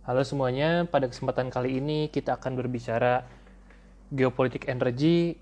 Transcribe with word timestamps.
Halo 0.00 0.24
semuanya, 0.24 0.88
pada 0.88 1.12
kesempatan 1.12 1.52
kali 1.52 1.76
ini 1.76 2.08
kita 2.08 2.40
akan 2.40 2.56
berbicara 2.56 3.20
geopolitik 4.08 4.64
energi 4.64 5.36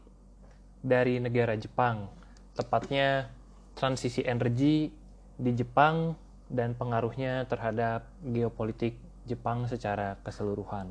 dari 0.83 1.23
negara 1.23 1.55
Jepang, 1.55 2.11
tepatnya 2.59 3.31
transisi 3.79 4.19
energi 4.27 4.91
di 5.39 5.51
Jepang 5.55 6.19
dan 6.51 6.75
pengaruhnya 6.75 7.47
terhadap 7.47 8.11
geopolitik 8.27 8.99
Jepang 9.31 9.71
secara 9.71 10.19
keseluruhan. 10.27 10.91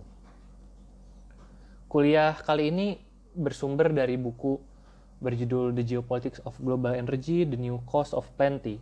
Kuliah 1.92 2.40
kali 2.40 2.72
ini 2.72 2.96
bersumber 3.36 3.92
dari 3.92 4.16
buku 4.16 4.64
berjudul 5.20 5.76
The 5.76 5.84
Geopolitics 5.84 6.40
of 6.48 6.56
Global 6.64 6.96
Energy, 6.96 7.44
The 7.44 7.60
New 7.60 7.84
Cost 7.84 8.16
of 8.16 8.32
Plenty, 8.40 8.80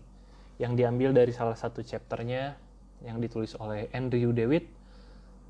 yang 0.61 0.77
diambil 0.77 1.09
dari 1.09 1.33
salah 1.33 1.57
satu 1.57 1.81
chapternya 1.81 2.61
yang 3.03 3.19
ditulis 3.19 3.57
oleh 3.59 3.91
Andrew 3.91 4.31
Dewitt 4.31 4.69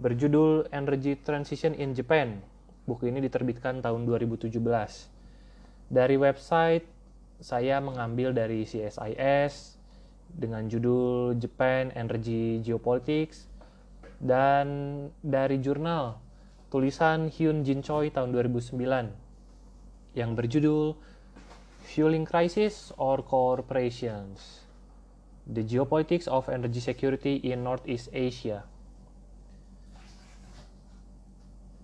berjudul 0.02 0.68
Energy 0.74 1.16
Transition 1.20 1.78
in 1.78 1.94
Japan. 1.94 2.42
Buku 2.86 3.10
ini 3.10 3.22
diterbitkan 3.24 3.80
tahun 3.80 4.06
2017. 4.10 4.50
Dari 5.86 6.16
website 6.18 6.86
saya 7.40 7.78
mengambil 7.84 8.34
dari 8.34 8.66
CSIS 8.66 9.78
dengan 10.32 10.68
judul 10.68 11.38
Japan 11.38 11.94
Energy 11.94 12.60
Geopolitics 12.66 13.48
dan 14.20 14.68
dari 15.22 15.62
jurnal 15.62 16.20
tulisan 16.74 17.32
Hyun 17.32 17.64
Jin 17.64 17.86
Choi 17.86 18.12
tahun 18.12 18.34
2009 18.34 18.76
yang 20.18 20.36
berjudul 20.36 20.96
Fueling 21.86 22.26
Crisis 22.26 22.92
or 22.98 23.22
Corporations 23.22 24.65
The 25.46 25.62
Geopolitics 25.62 26.26
of 26.26 26.50
Energy 26.50 26.82
Security 26.82 27.38
in 27.46 27.62
Northeast 27.62 28.10
Asia. 28.10 28.66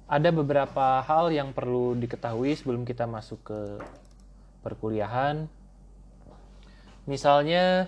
Ada 0.10 0.34
beberapa 0.34 1.00
hal 1.06 1.30
yang 1.30 1.54
perlu 1.54 1.94
diketahui 1.96 2.58
sebelum 2.58 2.84
kita 2.84 3.06
masuk 3.06 3.40
ke 3.48 3.60
perkuliahan. 4.66 5.46
Misalnya, 7.06 7.88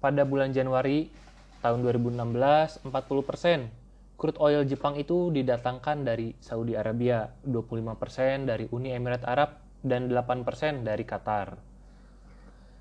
pada 0.00 0.24
bulan 0.24 0.50
Januari 0.56 1.12
tahun 1.60 1.84
2016, 1.84 2.80
40% 2.80 3.84
crude 4.16 4.40
oil 4.40 4.64
Jepang 4.64 4.96
itu 4.96 5.28
didatangkan 5.30 6.00
dari 6.00 6.32
Saudi 6.40 6.72
Arabia, 6.74 7.28
25% 7.44 8.48
dari 8.48 8.64
Uni 8.72 8.92
Emirat 8.92 9.24
Arab, 9.28 9.60
dan 9.84 10.08
8% 10.08 10.80
dari 10.80 11.04
Qatar. 11.04 11.60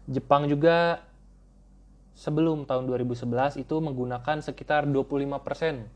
Jepang 0.08 0.48
juga 0.48 1.04
sebelum 2.14 2.70
tahun 2.70 2.86
2011 2.86 3.58
itu 3.62 3.76
menggunakan 3.82 4.42
sekitar 4.46 4.86
25% 4.86 5.90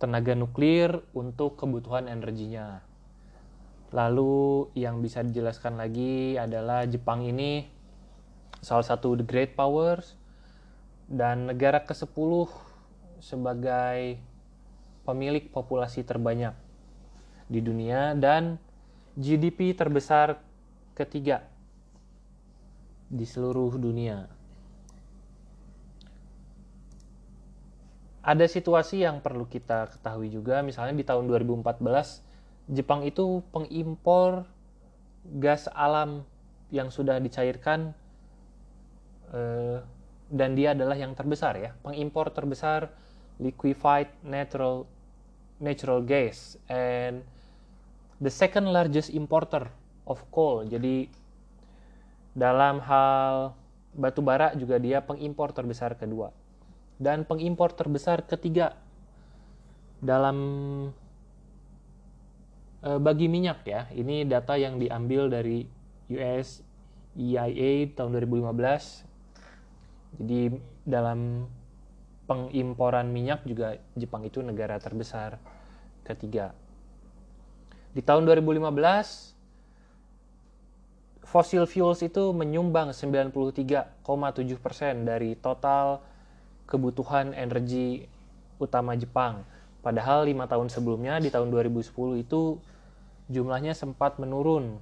tenaga 0.00 0.32
nuklir 0.32 1.04
untuk 1.12 1.60
kebutuhan 1.60 2.08
energinya. 2.08 2.82
Lalu 3.90 4.70
yang 4.78 5.02
bisa 5.02 5.20
dijelaskan 5.20 5.76
lagi 5.76 6.38
adalah 6.38 6.86
Jepang 6.86 7.26
ini 7.26 7.66
salah 8.62 8.86
satu 8.86 9.18
the 9.18 9.26
great 9.26 9.58
powers 9.58 10.14
dan 11.10 11.50
negara 11.50 11.82
ke-10 11.82 12.48
sebagai 13.20 14.16
pemilik 15.02 15.44
populasi 15.50 16.06
terbanyak 16.06 16.54
di 17.50 17.60
dunia 17.60 18.14
dan 18.14 18.62
GDP 19.18 19.74
terbesar 19.74 20.38
ketiga 20.94 21.44
di 23.10 23.26
seluruh 23.26 23.74
dunia. 23.74 24.39
Ada 28.20 28.44
situasi 28.44 29.04
yang 29.04 29.24
perlu 29.24 29.48
kita 29.48 29.88
ketahui 29.96 30.28
juga 30.28 30.60
misalnya 30.60 30.92
di 30.92 31.04
tahun 31.04 31.24
2014 31.28 31.80
Jepang 32.70 33.02
itu 33.02 33.42
pengimpor 33.50 34.46
gas 35.40 35.66
alam 35.72 36.22
yang 36.70 36.92
sudah 36.92 37.18
dicairkan 37.18 37.96
eh, 39.32 39.78
dan 40.30 40.50
dia 40.54 40.76
adalah 40.76 40.94
yang 40.94 41.16
terbesar 41.16 41.58
ya 41.58 41.74
pengimpor 41.82 42.30
terbesar 42.30 42.92
liquefied 43.40 44.12
natural 44.22 44.84
natural 45.60 46.04
gas 46.04 46.60
and 46.68 47.24
the 48.20 48.32
second 48.32 48.68
largest 48.68 49.12
importer 49.12 49.68
of 50.04 50.20
coal. 50.32 50.64
Jadi 50.64 51.08
dalam 52.36 52.80
hal 52.84 53.56
batu 53.96 54.22
bara 54.22 54.54
juga 54.54 54.78
dia 54.78 55.02
pengimpor 55.02 55.50
terbesar 55.50 55.98
kedua 55.98 56.30
dan 57.00 57.24
pengimpor 57.24 57.72
terbesar 57.72 58.28
ketiga 58.28 58.76
dalam 60.04 60.36
e, 62.84 63.00
bagi 63.00 63.32
minyak 63.32 63.64
ya. 63.64 63.88
Ini 63.88 64.28
data 64.28 64.60
yang 64.60 64.76
diambil 64.76 65.32
dari 65.32 65.64
US 66.12 66.60
EIA 67.16 67.88
tahun 67.96 68.20
2015. 68.20 70.20
Jadi 70.20 70.52
dalam 70.84 71.48
pengimporan 72.28 73.08
minyak 73.08 73.48
juga 73.48 73.80
Jepang 73.96 74.28
itu 74.28 74.44
negara 74.44 74.76
terbesar 74.76 75.40
ketiga. 76.04 76.52
Di 77.96 78.04
tahun 78.04 78.28
2015 78.28 79.40
fossil 81.26 81.66
fuels 81.66 82.02
itu 82.02 82.32
menyumbang 82.34 82.90
93,7% 82.90 84.02
dari 85.06 85.38
total 85.38 86.09
kebutuhan 86.70 87.34
energi 87.34 88.06
utama 88.62 88.94
Jepang. 88.94 89.42
Padahal 89.82 90.30
lima 90.30 90.46
tahun 90.46 90.70
sebelumnya 90.70 91.18
di 91.18 91.28
tahun 91.34 91.50
2010 91.50 92.22
itu 92.22 92.62
jumlahnya 93.26 93.74
sempat 93.74 94.22
menurun 94.22 94.78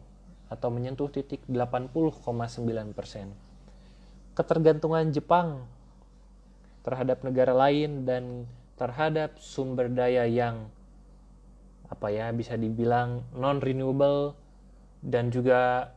atau 0.52 0.68
menyentuh 0.68 1.08
titik 1.08 1.40
80,9 1.48 2.92
persen. 2.92 3.32
Ketergantungan 4.36 5.08
Jepang 5.10 5.64
terhadap 6.84 7.24
negara 7.24 7.56
lain 7.56 8.04
dan 8.04 8.44
terhadap 8.78 9.36
sumber 9.40 9.90
daya 9.90 10.24
yang 10.28 10.70
apa 11.88 12.12
ya 12.12 12.30
bisa 12.36 12.54
dibilang 12.54 13.24
non 13.32 13.58
renewable 13.64 14.36
dan 15.00 15.32
juga 15.32 15.92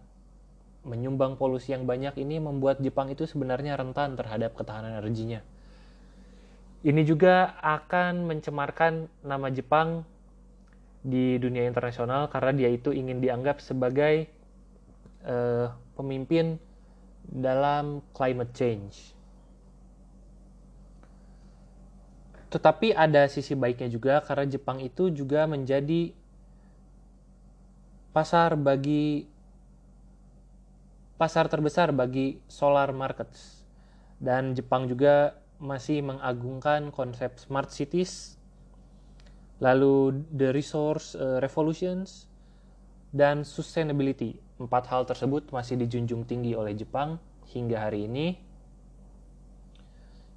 menyumbang 0.81 1.37
polusi 1.37 1.77
yang 1.77 1.85
banyak 1.85 2.17
ini 2.17 2.41
membuat 2.41 2.81
Jepang 2.81 3.13
itu 3.13 3.29
sebenarnya 3.29 3.77
rentan 3.77 4.17
terhadap 4.17 4.57
ketahanan 4.57 4.97
energinya. 4.97 5.45
Ini 6.81 7.05
juga 7.05 7.61
akan 7.61 8.25
mencemarkan 8.25 9.05
nama 9.21 9.53
Jepang 9.53 10.01
di 11.05 11.37
dunia 11.37 11.65
internasional 11.69 12.25
karena 12.29 12.53
dia 12.57 12.69
itu 12.73 12.89
ingin 12.89 13.21
dianggap 13.21 13.61
sebagai 13.61 14.25
uh, 15.25 15.69
pemimpin 15.93 16.57
dalam 17.21 18.01
climate 18.17 18.53
change. 18.57 19.13
Tetapi 22.49 22.97
ada 22.97 23.29
sisi 23.29 23.53
baiknya 23.53 23.87
juga 23.87 24.19
karena 24.25 24.49
Jepang 24.49 24.81
itu 24.81 25.13
juga 25.13 25.45
menjadi 25.45 26.11
pasar 28.11 28.59
bagi 28.59 29.29
pasar 31.15 31.45
terbesar 31.45 31.93
bagi 31.93 32.41
solar 32.49 32.89
markets. 32.91 33.61
Dan 34.17 34.57
Jepang 34.57 34.89
juga 34.89 35.40
masih 35.61 36.01
mengagungkan 36.01 36.89
konsep 36.89 37.37
smart 37.37 37.69
cities, 37.69 38.35
lalu 39.61 40.25
the 40.33 40.49
resource 40.49 41.13
uh, 41.13 41.37
revolutions, 41.37 42.25
dan 43.13 43.45
sustainability. 43.45 44.41
Empat 44.57 44.89
hal 44.89 45.05
tersebut 45.05 45.53
masih 45.53 45.77
dijunjung 45.77 46.25
tinggi 46.25 46.57
oleh 46.57 46.73
Jepang 46.73 47.21
hingga 47.53 47.77
hari 47.77 48.09
ini. 48.09 48.41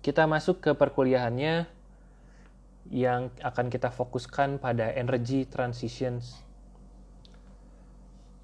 Kita 0.04 0.28
masuk 0.28 0.60
ke 0.60 0.70
perkuliahannya 0.76 1.64
yang 2.92 3.32
akan 3.40 3.72
kita 3.72 3.88
fokuskan 3.88 4.60
pada 4.60 4.92
energy 4.92 5.48
transitions. 5.48 6.44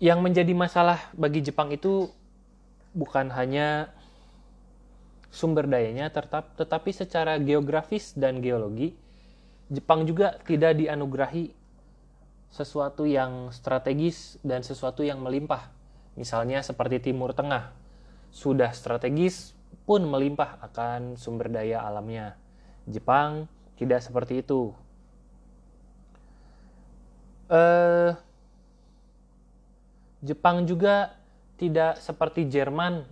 Yang 0.00 0.18
menjadi 0.24 0.56
masalah 0.56 1.12
bagi 1.12 1.44
Jepang 1.44 1.68
itu 1.68 2.08
bukan 2.96 3.28
hanya 3.36 3.92
sumber 5.30 5.70
dayanya 5.70 6.10
tetap 6.10 6.58
tetapi 6.58 6.90
secara 6.90 7.38
geografis 7.38 8.12
dan 8.18 8.42
geologi 8.42 8.98
Jepang 9.70 10.02
juga 10.02 10.34
tidak 10.42 10.82
dianugerahi 10.82 11.54
sesuatu 12.50 13.06
yang 13.06 13.54
strategis 13.54 14.34
dan 14.42 14.66
sesuatu 14.66 15.06
yang 15.06 15.22
melimpah. 15.22 15.70
Misalnya 16.18 16.58
seperti 16.66 16.98
Timur 16.98 17.30
Tengah, 17.30 17.70
sudah 18.34 18.74
strategis 18.74 19.54
pun 19.86 20.02
melimpah 20.02 20.58
akan 20.58 21.14
sumber 21.14 21.46
daya 21.46 21.86
alamnya. 21.86 22.34
Jepang 22.90 23.46
tidak 23.78 24.02
seperti 24.02 24.42
itu. 24.42 24.74
Eh, 27.46 28.10
Jepang 30.26 30.66
juga 30.66 31.14
tidak 31.54 32.02
seperti 32.02 32.50
Jerman 32.50 33.06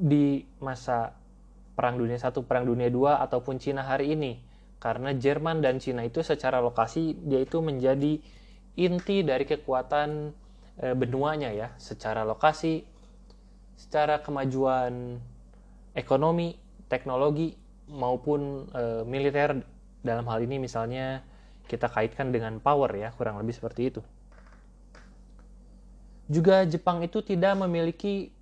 di 0.00 0.48
masa 0.64 1.12
Perang 1.76 2.00
Dunia 2.00 2.16
Satu, 2.16 2.40
Perang 2.40 2.64
Dunia 2.64 2.88
Dua 2.88 3.20
ataupun 3.20 3.60
Cina 3.60 3.84
hari 3.84 4.16
ini. 4.16 4.40
Karena 4.80 5.12
Jerman 5.12 5.60
dan 5.60 5.76
Cina 5.76 6.08
itu 6.08 6.24
secara 6.24 6.56
lokasi 6.64 7.12
dia 7.20 7.44
itu 7.44 7.60
menjadi 7.60 8.16
inti 8.80 9.20
dari 9.20 9.44
kekuatan 9.44 10.32
e, 10.80 10.86
benuanya 10.96 11.52
ya, 11.52 11.68
secara 11.76 12.24
lokasi, 12.24 12.80
secara 13.76 14.24
kemajuan 14.24 15.20
ekonomi, 15.92 16.56
teknologi 16.88 17.52
maupun 17.92 18.72
e, 18.72 19.04
militer 19.04 19.60
dalam 20.00 20.24
hal 20.32 20.40
ini 20.48 20.56
misalnya 20.56 21.20
kita 21.68 21.92
kaitkan 21.92 22.32
dengan 22.32 22.56
power 22.56 22.88
ya, 22.96 23.12
kurang 23.12 23.36
lebih 23.36 23.52
seperti 23.52 23.92
itu. 23.92 24.00
Juga 26.24 26.64
Jepang 26.64 27.04
itu 27.04 27.20
tidak 27.20 27.52
memiliki 27.60 28.32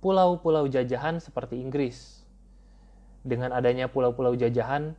pulau-pulau 0.00 0.66
jajahan 0.66 1.20
seperti 1.20 1.60
Inggris. 1.60 2.24
Dengan 3.20 3.52
adanya 3.52 3.92
pulau-pulau 3.92 4.32
jajahan 4.32 4.96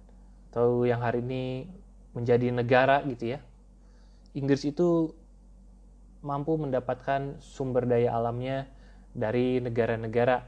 atau 0.54 0.86
yang 0.86 1.02
hari 1.02 1.26
ini 1.26 1.66
menjadi 2.14 2.54
negara 2.54 3.02
gitu 3.10 3.38
ya. 3.38 3.40
Inggris 4.38 4.64
itu 4.64 5.12
mampu 6.22 6.54
mendapatkan 6.56 7.42
sumber 7.42 7.90
daya 7.90 8.14
alamnya 8.14 8.70
dari 9.12 9.58
negara-negara 9.58 10.46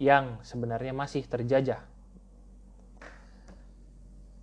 yang 0.00 0.40
sebenarnya 0.40 0.96
masih 0.96 1.28
terjajah. 1.28 1.84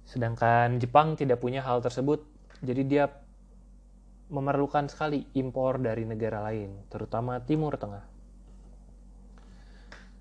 Sedangkan 0.06 0.77
Jepang 0.77 1.18
tidak 1.18 1.42
punya 1.42 1.66
hal 1.66 1.81
tersebut, 1.81 2.24
jadi 2.62 2.81
dia 2.86 3.06
memerlukan 4.30 4.88
sekali 4.88 5.25
impor 5.33 5.81
dari 5.81 6.06
negara 6.06 6.45
lain, 6.45 6.86
terutama 6.88 7.42
Timur 7.42 7.75
Tengah. 7.75 8.15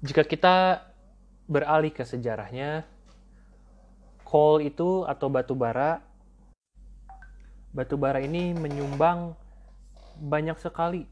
Jika 0.04 0.20
kita 0.20 0.84
beralih 1.48 1.88
ke 1.88 2.04
sejarahnya, 2.04 2.84
coal 4.20 4.60
itu 4.60 5.08
atau 5.08 5.32
batu 5.32 5.56
bara, 5.56 6.04
batu 7.72 7.96
bara 7.96 8.20
ini 8.20 8.52
menyumbang 8.52 9.32
banyak 10.20 10.60
sekali 10.60 11.08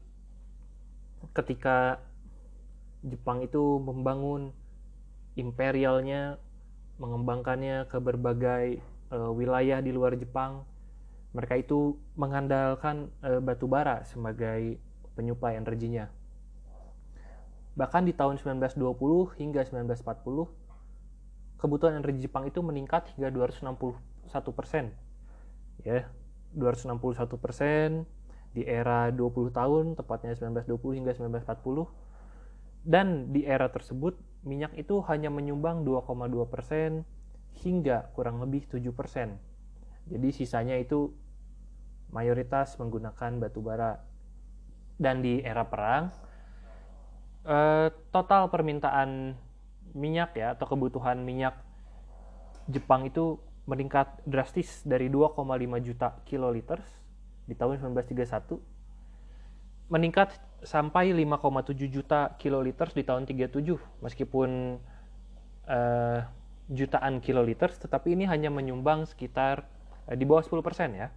ketika 1.33 1.97
Jepang 3.01 3.41
itu 3.41 3.81
membangun 3.81 4.53
imperialnya, 5.41 6.37
mengembangkannya 7.01 7.89
ke 7.89 7.97
berbagai 7.97 8.77
uh, 9.09 9.33
wilayah 9.33 9.81
di 9.81 9.89
luar 9.89 10.13
Jepang. 10.21 10.69
Mereka 11.33 11.65
itu 11.65 11.97
mengandalkan 12.13 13.09
uh, 13.25 13.41
batu 13.41 13.65
bara 13.65 14.05
sebagai 14.05 14.77
penyuplai 15.17 15.57
energinya. 15.57 16.13
Bahkan 17.73 18.05
di 18.05 18.13
tahun 18.13 18.37
1920 18.37 19.33
hingga 19.41 19.65
1940, 19.65 20.45
kebutuhan 21.57 21.97
energi 21.97 22.29
Jepang 22.29 22.45
itu 22.45 22.61
meningkat 22.61 23.09
hingga 23.17 23.33
261 23.33 24.53
persen. 24.53 24.93
Ya, 25.81 26.05
261 26.53 27.41
persen 27.41 28.05
di 28.53 28.61
era 28.61 29.09
20 29.09 29.49
tahun, 29.49 29.97
tepatnya 29.97 30.37
1920 30.37 30.97
hingga 31.01 31.11
1940. 31.17 31.89
Dan 32.85 33.33
di 33.33 33.47
era 33.47 33.71
tersebut, 33.73 34.19
minyak 34.45 34.77
itu 34.77 35.01
hanya 35.09 35.33
menyumbang 35.33 35.81
2,2 35.81 36.45
persen 36.45 37.07
hingga 37.65 38.13
kurang 38.13 38.37
lebih 38.43 38.69
7 38.69 38.93
persen. 38.93 39.41
Jadi 40.05 40.29
sisanya 40.35 40.77
itu 40.77 41.15
mayoritas 42.13 42.77
menggunakan 42.77 43.41
batu 43.41 43.65
bara. 43.65 44.03
Dan 44.99 45.25
di 45.25 45.41
era 45.41 45.65
perang, 45.65 46.13
uh, 47.47 47.87
total 48.11 48.47
permintaan 48.49 49.35
minyak 49.93 50.35
ya 50.35 50.57
atau 50.57 50.65
kebutuhan 50.67 51.21
minyak 51.21 51.53
Jepang 52.67 53.05
itu 53.05 53.39
meningkat 53.67 54.07
drastis 54.27 54.83
dari 54.83 55.07
2,5 55.07 55.39
juta 55.83 56.19
kiloliter 56.27 56.79
di 57.47 57.55
tahun 57.55 57.79
1931 57.79 58.59
meningkat 59.91 60.39
sampai 60.63 61.11
5,7 61.11 61.75
juta 61.91 62.33
kiloliter 62.39 62.87
di 62.95 63.03
tahun 63.03 63.27
37 63.27 64.03
meskipun 64.03 64.79
uh, 65.67 66.19
jutaan 66.71 67.19
kiloliter 67.19 67.71
tetapi 67.75 68.15
ini 68.15 68.25
hanya 68.25 68.47
menyumbang 68.47 69.03
sekitar 69.03 69.67
uh, 70.07 70.15
di 70.15 70.23
bawah 70.23 70.43
10% 70.43 70.63
ya. 70.95 71.11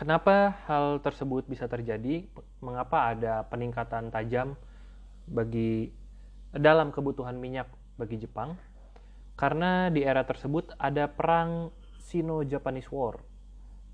Kenapa 0.00 0.56
hal 0.64 1.04
tersebut 1.04 1.44
bisa 1.44 1.68
terjadi? 1.68 2.24
Mengapa 2.64 3.12
ada 3.12 3.44
peningkatan 3.52 4.08
tajam 4.08 4.56
bagi 5.30 5.86
dalam 6.50 6.90
kebutuhan 6.90 7.38
minyak 7.38 7.70
bagi 7.94 8.18
Jepang 8.18 8.58
karena 9.38 9.88
di 9.88 10.02
era 10.04 10.26
tersebut 10.26 10.74
ada 10.76 11.08
perang 11.08 11.72
Sino-Japanese 12.10 12.90
War, 12.90 13.22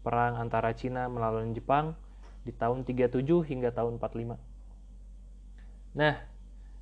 perang 0.00 0.40
antara 0.40 0.72
Cina 0.72 1.06
melawan 1.06 1.52
Jepang 1.52 1.94
di 2.42 2.50
tahun 2.50 2.82
37 2.82 3.22
hingga 3.46 3.70
tahun 3.70 4.00
45. 4.00 4.40
Nah, 5.94 6.14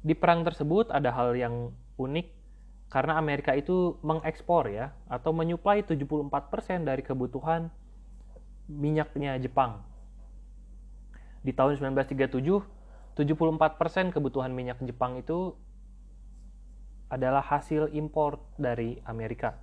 di 0.01 0.15
perang 0.17 0.47
tersebut 0.47 0.89
ada 0.95 1.11
hal 1.11 1.35
yang 1.35 1.75
unik 2.01 2.27
karena 2.89 3.19
Amerika 3.19 3.53
itu 3.53 3.99
mengekspor 4.01 4.71
ya 4.71 4.95
atau 5.11 5.35
menyuplai 5.35 5.83
74% 5.83 6.31
dari 6.87 7.03
kebutuhan 7.03 7.69
minyaknya 8.71 9.37
Jepang. 9.43 9.83
Di 11.45 11.53
tahun 11.53 11.77
1937 11.77 12.65
74% 13.15 14.11
kebutuhan 14.11 14.51
minyak 14.51 14.83
Jepang 14.83 15.15
itu 15.19 15.55
adalah 17.07 17.47
hasil 17.47 17.95
impor 17.95 18.43
dari 18.59 18.99
Amerika. 19.07 19.55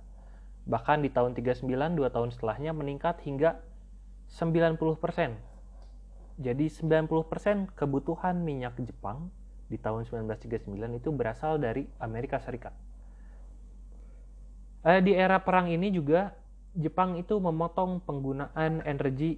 Bahkan 0.64 1.04
di 1.04 1.12
tahun 1.12 1.36
39, 1.36 1.68
dua 1.92 2.08
tahun 2.08 2.32
setelahnya 2.32 2.72
meningkat 2.72 3.20
hingga 3.28 3.60
90%. 4.32 5.36
Jadi 6.40 6.66
90% 6.72 7.76
kebutuhan 7.76 8.40
minyak 8.40 8.80
Jepang 8.80 9.28
di 9.68 9.76
tahun 9.76 10.08
1939 10.08 10.72
itu 10.96 11.08
berasal 11.12 11.60
dari 11.60 11.84
Amerika 12.00 12.40
Serikat. 12.40 12.72
Eh, 14.82 15.04
di 15.04 15.12
era 15.12 15.44
perang 15.44 15.68
ini 15.68 15.92
juga 15.92 16.32
Jepang 16.72 17.20
itu 17.20 17.36
memotong 17.36 18.00
penggunaan 18.00 18.80
energi 18.88 19.36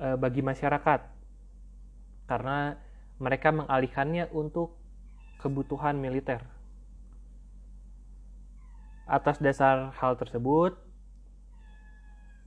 eh, 0.00 0.16
bagi 0.16 0.40
masyarakat 0.40 1.00
karena 2.24 2.80
mereka 3.18 3.54
mengalihkannya 3.54 4.30
untuk 4.34 4.74
kebutuhan 5.38 6.00
militer. 6.00 6.42
Atas 9.04 9.36
dasar 9.38 9.92
hal 10.00 10.16
tersebut, 10.16 10.74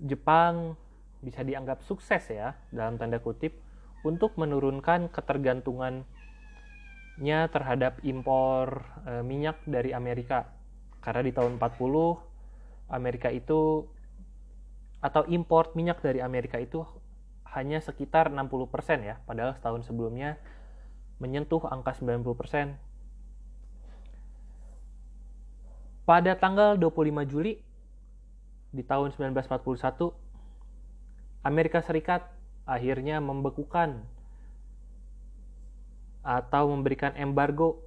Jepang 0.01 0.77
bisa 1.21 1.41
dianggap 1.41 1.81
sukses 1.85 2.21
ya 2.29 2.53
dalam 2.69 3.01
tanda 3.01 3.17
kutip 3.17 3.57
untuk 4.05 4.37
menurunkan 4.37 5.09
ketergantungannya 5.09 6.05
terhadap 7.49 7.97
impor 8.05 8.85
e, 9.05 9.25
minyak 9.25 9.57
dari 9.65 9.93
Amerika. 9.93 10.53
Karena 11.01 11.25
di 11.25 11.33
tahun 11.33 11.57
40 11.57 12.93
Amerika 12.93 13.33
itu 13.33 13.89
atau 15.01 15.23
impor 15.29 15.73
minyak 15.77 16.01
dari 16.01 16.21
Amerika 16.21 16.57
itu 16.57 16.85
hanya 17.53 17.81
sekitar 17.81 18.29
60% 18.29 19.01
ya, 19.01 19.17
padahal 19.25 19.57
setahun 19.57 19.89
sebelumnya 19.89 20.37
menyentuh 21.17 21.65
angka 21.65 21.97
90%. 21.97 22.77
Pada 26.07 26.39
tanggal 26.39 26.79
25 26.79 27.27
Juli 27.27 27.59
di 28.71 28.83
tahun 28.85 29.11
1941, 29.11 30.13
Amerika 31.43 31.83
Serikat 31.83 32.23
akhirnya 32.63 33.19
membekukan 33.19 34.03
atau 36.23 36.71
memberikan 36.71 37.15
embargo 37.15 37.79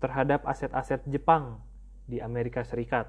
terhadap 0.00 0.44
aset-aset 0.44 1.00
Jepang 1.08 1.60
di 2.04 2.20
Amerika 2.20 2.60
Serikat. 2.64 3.08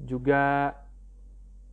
Juga 0.00 0.72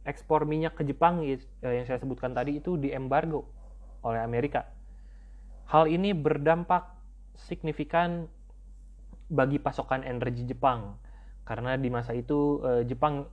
ekspor 0.04 0.44
minyak 0.44 0.76
ke 0.76 0.84
Jepang 0.84 1.24
eh, 1.24 1.40
yang 1.64 1.86
saya 1.88 2.02
sebutkan 2.02 2.34
tadi 2.36 2.60
itu 2.60 2.76
diembargo 2.76 3.61
oleh 4.01 4.22
Amerika. 4.22 4.67
Hal 5.70 5.88
ini 5.88 6.12
berdampak 6.12 6.89
signifikan 7.38 8.27
bagi 9.31 9.58
pasokan 9.58 10.03
energi 10.03 10.43
Jepang 10.43 11.00
karena 11.48 11.79
di 11.79 11.88
masa 11.88 12.12
itu 12.12 12.60
eh, 12.67 12.84
Jepang 12.84 13.25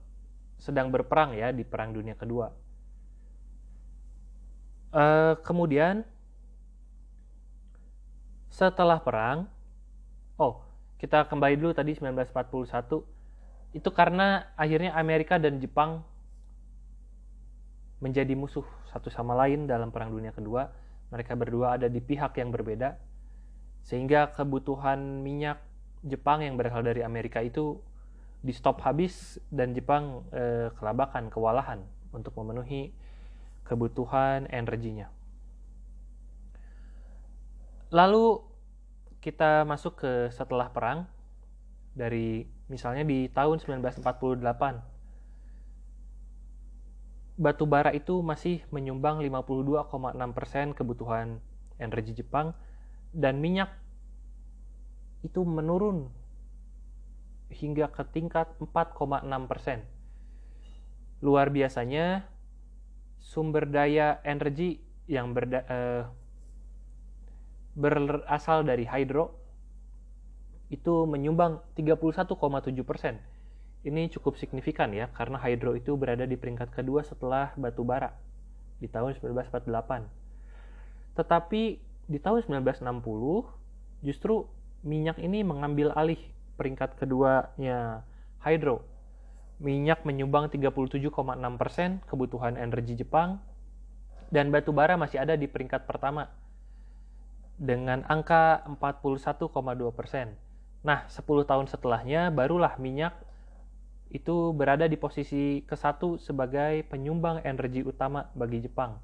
sedang 0.59 0.91
berperang 0.91 1.35
ya 1.35 1.51
di 1.51 1.67
Perang 1.67 1.91
Dunia 1.91 2.15
Kedua. 2.15 2.47
Eh, 4.89 5.33
kemudian 5.45 6.01
setelah 8.49 8.97
perang, 8.99 9.45
oh 10.41 10.65
kita 10.97 11.29
kembali 11.29 11.55
dulu 11.55 11.71
tadi 11.71 11.95
1941 11.95 13.05
itu 13.77 13.89
karena 13.93 14.49
akhirnya 14.57 14.97
Amerika 14.97 15.37
dan 15.37 15.61
Jepang 15.61 16.01
menjadi 18.01 18.33
musuh 18.33 18.65
satu 18.89 19.13
sama 19.13 19.37
lain 19.37 19.69
dalam 19.69 19.93
Perang 19.93 20.09
Dunia 20.09 20.33
Kedua. 20.33 20.65
Mereka 21.09 21.37
berdua 21.37 21.77
ada 21.77 21.87
di 21.89 22.01
pihak 22.01 22.37
yang 22.41 22.49
berbeda. 22.49 22.97
Sehingga 23.85 24.33
kebutuhan 24.33 25.21
minyak 25.21 25.61
Jepang 26.03 26.41
yang 26.41 26.55
berasal 26.55 26.81
dari 26.81 27.05
Amerika 27.05 27.43
itu 27.43 27.79
di 28.39 28.55
stop 28.55 28.79
habis 28.83 29.37
dan 29.51 29.75
Jepang 29.75 30.23
eh, 30.31 30.71
kelabakan, 30.79 31.27
kewalahan 31.27 31.83
untuk 32.15 32.33
memenuhi 32.39 32.95
kebutuhan 33.67 34.47
energinya. 34.49 35.11
Lalu 37.89 38.41
kita 39.19 39.67
masuk 39.67 39.99
ke 39.99 40.11
setelah 40.31 40.71
perang 40.71 41.05
dari 41.91 42.47
misalnya 42.71 43.03
di 43.03 43.27
tahun 43.27 43.59
1948 43.59 44.88
batu 47.39 47.63
bara 47.63 47.95
itu 47.95 48.19
masih 48.19 48.67
menyumbang 48.67 49.23
52,6% 49.23 50.75
kebutuhan 50.75 51.39
energi 51.79 52.11
Jepang 52.19 52.51
dan 53.15 53.39
minyak 53.39 53.71
itu 55.23 55.47
menurun 55.47 56.11
hingga 57.47 57.87
ke 57.95 58.03
tingkat 58.11 58.51
4,6%. 58.59 59.23
Luar 61.23 61.47
biasanya 61.47 62.27
sumber 63.23 63.71
daya 63.71 64.19
energi 64.27 64.83
yang 65.07 65.31
berda, 65.31 65.63
eh, 65.63 66.03
berasal 67.79 68.67
dari 68.67 68.83
hydro 68.83 69.31
itu 70.69 71.07
menyumbang 71.07 71.63
31,7%. 71.73 73.28
Ini 73.79 74.11
cukup 74.11 74.35
signifikan 74.35 74.91
ya, 74.91 75.07
karena 75.15 75.39
hydro 75.39 75.71
itu 75.71 75.95
berada 75.95 76.27
di 76.27 76.35
peringkat 76.35 76.75
kedua 76.75 76.99
setelah 77.03 77.55
batu 77.55 77.87
bara 77.87 78.11
di 78.83 78.91
tahun 78.91 79.15
1948. 79.15 81.15
Tetapi 81.15 81.63
di 82.09 82.19
tahun 82.19 82.43
1960 82.43 84.03
justru 84.03 84.47
minyak 84.83 85.19
ini 85.19 85.43
mengambil 85.43 85.91
alih 85.95 86.19
peringkat 86.59 86.99
keduanya 86.99 88.03
hydro. 88.43 88.83
Minyak 89.59 90.07
menyumbang 90.07 90.51
37,6% 90.51 92.07
kebutuhan 92.07 92.55
energi 92.55 92.95
Jepang 92.95 93.43
dan 94.31 94.51
batu 94.51 94.71
bara 94.71 94.95
masih 94.95 95.19
ada 95.19 95.35
di 95.35 95.47
peringkat 95.47 95.83
pertama 95.83 96.31
dengan 97.59 98.07
angka 98.07 98.63
41,2%. 98.67 100.31
Nah, 100.79 101.03
10 101.11 101.43
tahun 101.43 101.67
setelahnya 101.67 102.31
barulah 102.31 102.79
minyak 102.79 103.11
itu 104.09 104.51
berada 104.57 104.89
di 104.89 104.97
posisi 104.97 105.61
ke-1 105.69 106.17
sebagai 106.17 106.81
penyumbang 106.89 107.45
energi 107.45 107.85
utama 107.85 108.25
bagi 108.33 108.65
Jepang. 108.65 108.97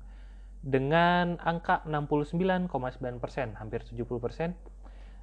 Dengan 0.66 1.38
angka 1.46 1.86
69,9%, 1.86 3.54
hampir 3.54 3.86
70%, 3.86 4.58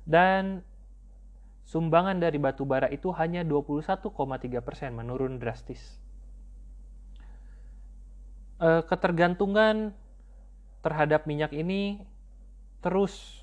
dan 0.07 0.63
sumbangan 1.67 2.23
dari 2.23 2.39
batu 2.39 2.63
bara 2.63 2.87
itu 2.95 3.11
hanya 3.19 3.43
21,3%, 3.43 4.15
menurun 4.95 5.43
drastis. 5.43 5.99
E, 8.63 8.87
ketergantungan 8.87 9.91
terhadap 10.87 11.27
minyak 11.27 11.51
ini 11.51 12.07
terus 12.83 13.43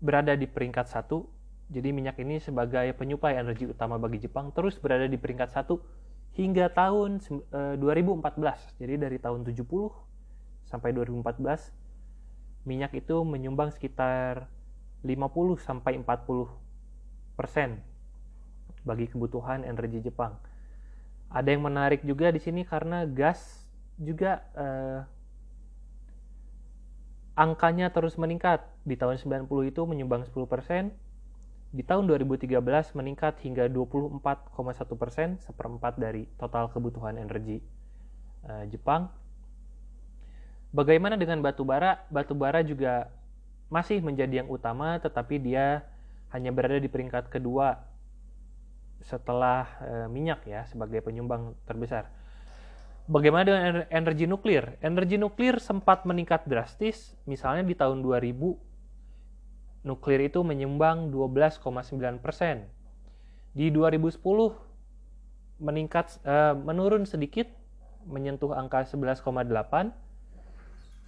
berada 0.00 0.36
di 0.36 0.44
peringkat 0.44 0.92
satu 0.92 1.37
jadi 1.68 1.92
minyak 1.92 2.16
ini 2.24 2.40
sebagai 2.40 2.96
penyuplai 2.96 3.36
energi 3.36 3.68
utama 3.68 4.00
bagi 4.00 4.24
Jepang 4.24 4.48
terus 4.56 4.80
berada 4.80 5.04
di 5.04 5.20
peringkat 5.20 5.52
satu 5.52 5.84
hingga 6.32 6.72
tahun 6.72 7.20
2014. 7.20 8.24
Eh, 8.80 8.84
Jadi 8.84 8.94
dari 8.96 9.18
tahun 9.20 9.44
70 9.44 9.92
sampai 10.64 10.96
2014 10.96 11.72
minyak 12.64 12.92
itu 12.96 13.16
menyumbang 13.24 13.72
sekitar 13.72 14.48
50 15.04 15.60
sampai 15.60 16.00
40 16.00 16.48
persen 17.36 17.80
bagi 18.84 19.04
kebutuhan 19.08 19.64
energi 19.64 20.04
Jepang. 20.04 20.40
Ada 21.28 21.52
yang 21.52 21.68
menarik 21.68 22.00
juga 22.00 22.32
di 22.32 22.40
sini 22.40 22.64
karena 22.64 23.04
gas 23.04 23.68
juga 24.00 24.40
eh, 24.56 25.00
angkanya 27.36 27.92
terus 27.92 28.16
meningkat. 28.16 28.64
Di 28.88 28.96
tahun 28.96 29.20
90 29.20 29.68
itu 29.68 29.84
menyumbang 29.84 30.24
10 30.24 30.48
persen, 30.48 30.96
di 31.68 31.84
tahun 31.84 32.08
2013 32.08 32.56
meningkat 32.96 33.44
hingga 33.44 33.68
24,1 33.68 34.24
persen, 34.96 35.36
seperempat 35.44 36.00
dari 36.00 36.24
total 36.40 36.72
kebutuhan 36.72 37.20
energi 37.20 37.60
uh, 38.48 38.64
Jepang. 38.72 39.12
Bagaimana 40.72 41.20
dengan 41.20 41.44
batu 41.44 41.64
bara? 41.68 42.08
Batu 42.08 42.32
bara 42.32 42.64
juga 42.64 43.12
masih 43.68 44.00
menjadi 44.00 44.44
yang 44.44 44.48
utama, 44.48 44.96
tetapi 44.96 45.36
dia 45.40 45.84
hanya 46.32 46.52
berada 46.52 46.80
di 46.80 46.88
peringkat 46.88 47.28
kedua 47.28 47.84
setelah 49.04 49.68
uh, 49.84 50.06
minyak 50.08 50.44
ya 50.48 50.64
sebagai 50.68 51.04
penyumbang 51.04 51.52
terbesar. 51.68 52.08
Bagaimana 53.08 53.44
dengan 53.44 53.88
energi 53.88 54.28
nuklir? 54.28 54.76
Energi 54.84 55.16
nuklir 55.16 55.60
sempat 55.60 56.04
meningkat 56.04 56.44
drastis, 56.44 57.16
misalnya 57.24 57.64
di 57.64 57.72
tahun 57.72 58.04
2000 58.04 58.67
nuklir 59.86 60.22
itu 60.26 60.42
menyumbang 60.42 61.10
12,9 61.10 62.18
persen. 62.18 62.66
Di 63.54 63.70
2010 63.70 64.22
meningkat 65.58 66.22
uh, 66.22 66.54
menurun 66.54 67.02
sedikit 67.06 67.50
menyentuh 68.06 68.54
angka 68.54 68.86
11,8 68.86 69.26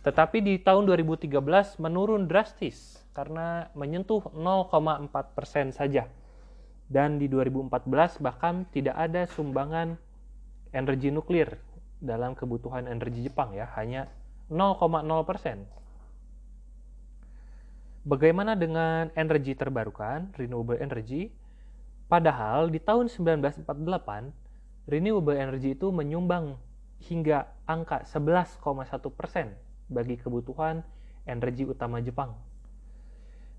tetapi 0.01 0.41
di 0.41 0.57
tahun 0.57 0.89
2013 0.89 1.77
menurun 1.77 2.25
drastis 2.25 3.05
karena 3.13 3.69
menyentuh 3.77 4.33
0,4 4.33 5.37
persen 5.37 5.77
saja. 5.77 6.09
Dan 6.91 7.23
di 7.23 7.31
2014 7.31 8.19
bahkan 8.19 8.67
tidak 8.75 8.97
ada 8.99 9.29
sumbangan 9.31 9.95
energi 10.75 11.13
nuklir 11.15 11.61
dalam 12.01 12.35
kebutuhan 12.35 12.89
energi 12.89 13.29
Jepang 13.29 13.55
ya 13.55 13.69
hanya 13.77 14.09
0,0 14.49 15.07
persen 15.23 15.69
Bagaimana 18.01 18.57
dengan 18.57 19.13
energi 19.13 19.53
terbarukan, 19.53 20.33
renewable 20.41 20.81
energy? 20.81 21.29
Padahal 22.09 22.73
di 22.73 22.81
tahun 22.81 23.13
1948, 23.13 23.69
renewable 24.89 25.37
energy 25.37 25.77
itu 25.77 25.93
menyumbang 25.93 26.57
hingga 27.05 27.53
angka 27.69 28.09
11,1 28.09 28.65
persen 29.13 29.53
bagi 29.93 30.17
kebutuhan 30.17 30.81
energi 31.29 31.69
utama 31.69 32.01
Jepang. 32.01 32.33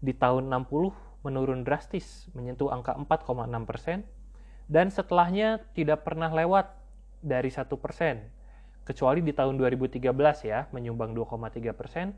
Di 0.01 0.17
tahun 0.17 0.49
60 0.49 1.21
menurun 1.21 1.61
drastis 1.61 2.25
menyentuh 2.33 2.73
angka 2.73 2.97
4,6 2.97 3.45
persen 3.69 4.09
dan 4.65 4.89
setelahnya 4.89 5.61
tidak 5.77 6.01
pernah 6.01 6.33
lewat 6.33 6.73
dari 7.21 7.53
satu 7.53 7.77
persen 7.77 8.25
kecuali 8.89 9.21
di 9.21 9.29
tahun 9.29 9.61
2013 9.61 10.01
ya 10.49 10.65
menyumbang 10.73 11.13
2,3 11.13 11.77
persen 11.77 12.17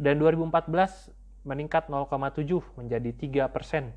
dan 0.00 0.16
2014 0.16 1.21
meningkat 1.42 1.90
0,7 1.90 2.46
menjadi 2.78 3.10
3 3.46 3.54
persen. 3.54 3.90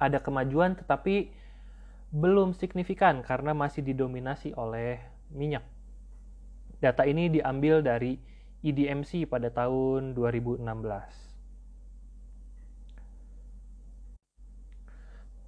Ada 0.00 0.18
kemajuan 0.18 0.74
tetapi 0.74 1.30
belum 2.12 2.52
signifikan 2.52 3.24
karena 3.24 3.56
masih 3.56 3.80
didominasi 3.80 4.52
oleh 4.56 5.00
minyak. 5.32 5.64
Data 6.82 7.06
ini 7.08 7.30
diambil 7.30 7.80
dari 7.80 8.18
IDMC 8.62 9.26
pada 9.30 9.48
tahun 9.48 10.12
2016. 10.12 10.62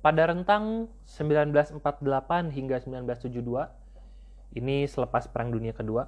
Pada 0.05 0.23
rentang 0.29 0.93
1948 1.09 1.81
hingga 2.53 2.77
1972, 2.77 3.73
ini 4.53 4.85
selepas 4.85 5.25
Perang 5.33 5.49
Dunia 5.49 5.73
Kedua, 5.73 6.05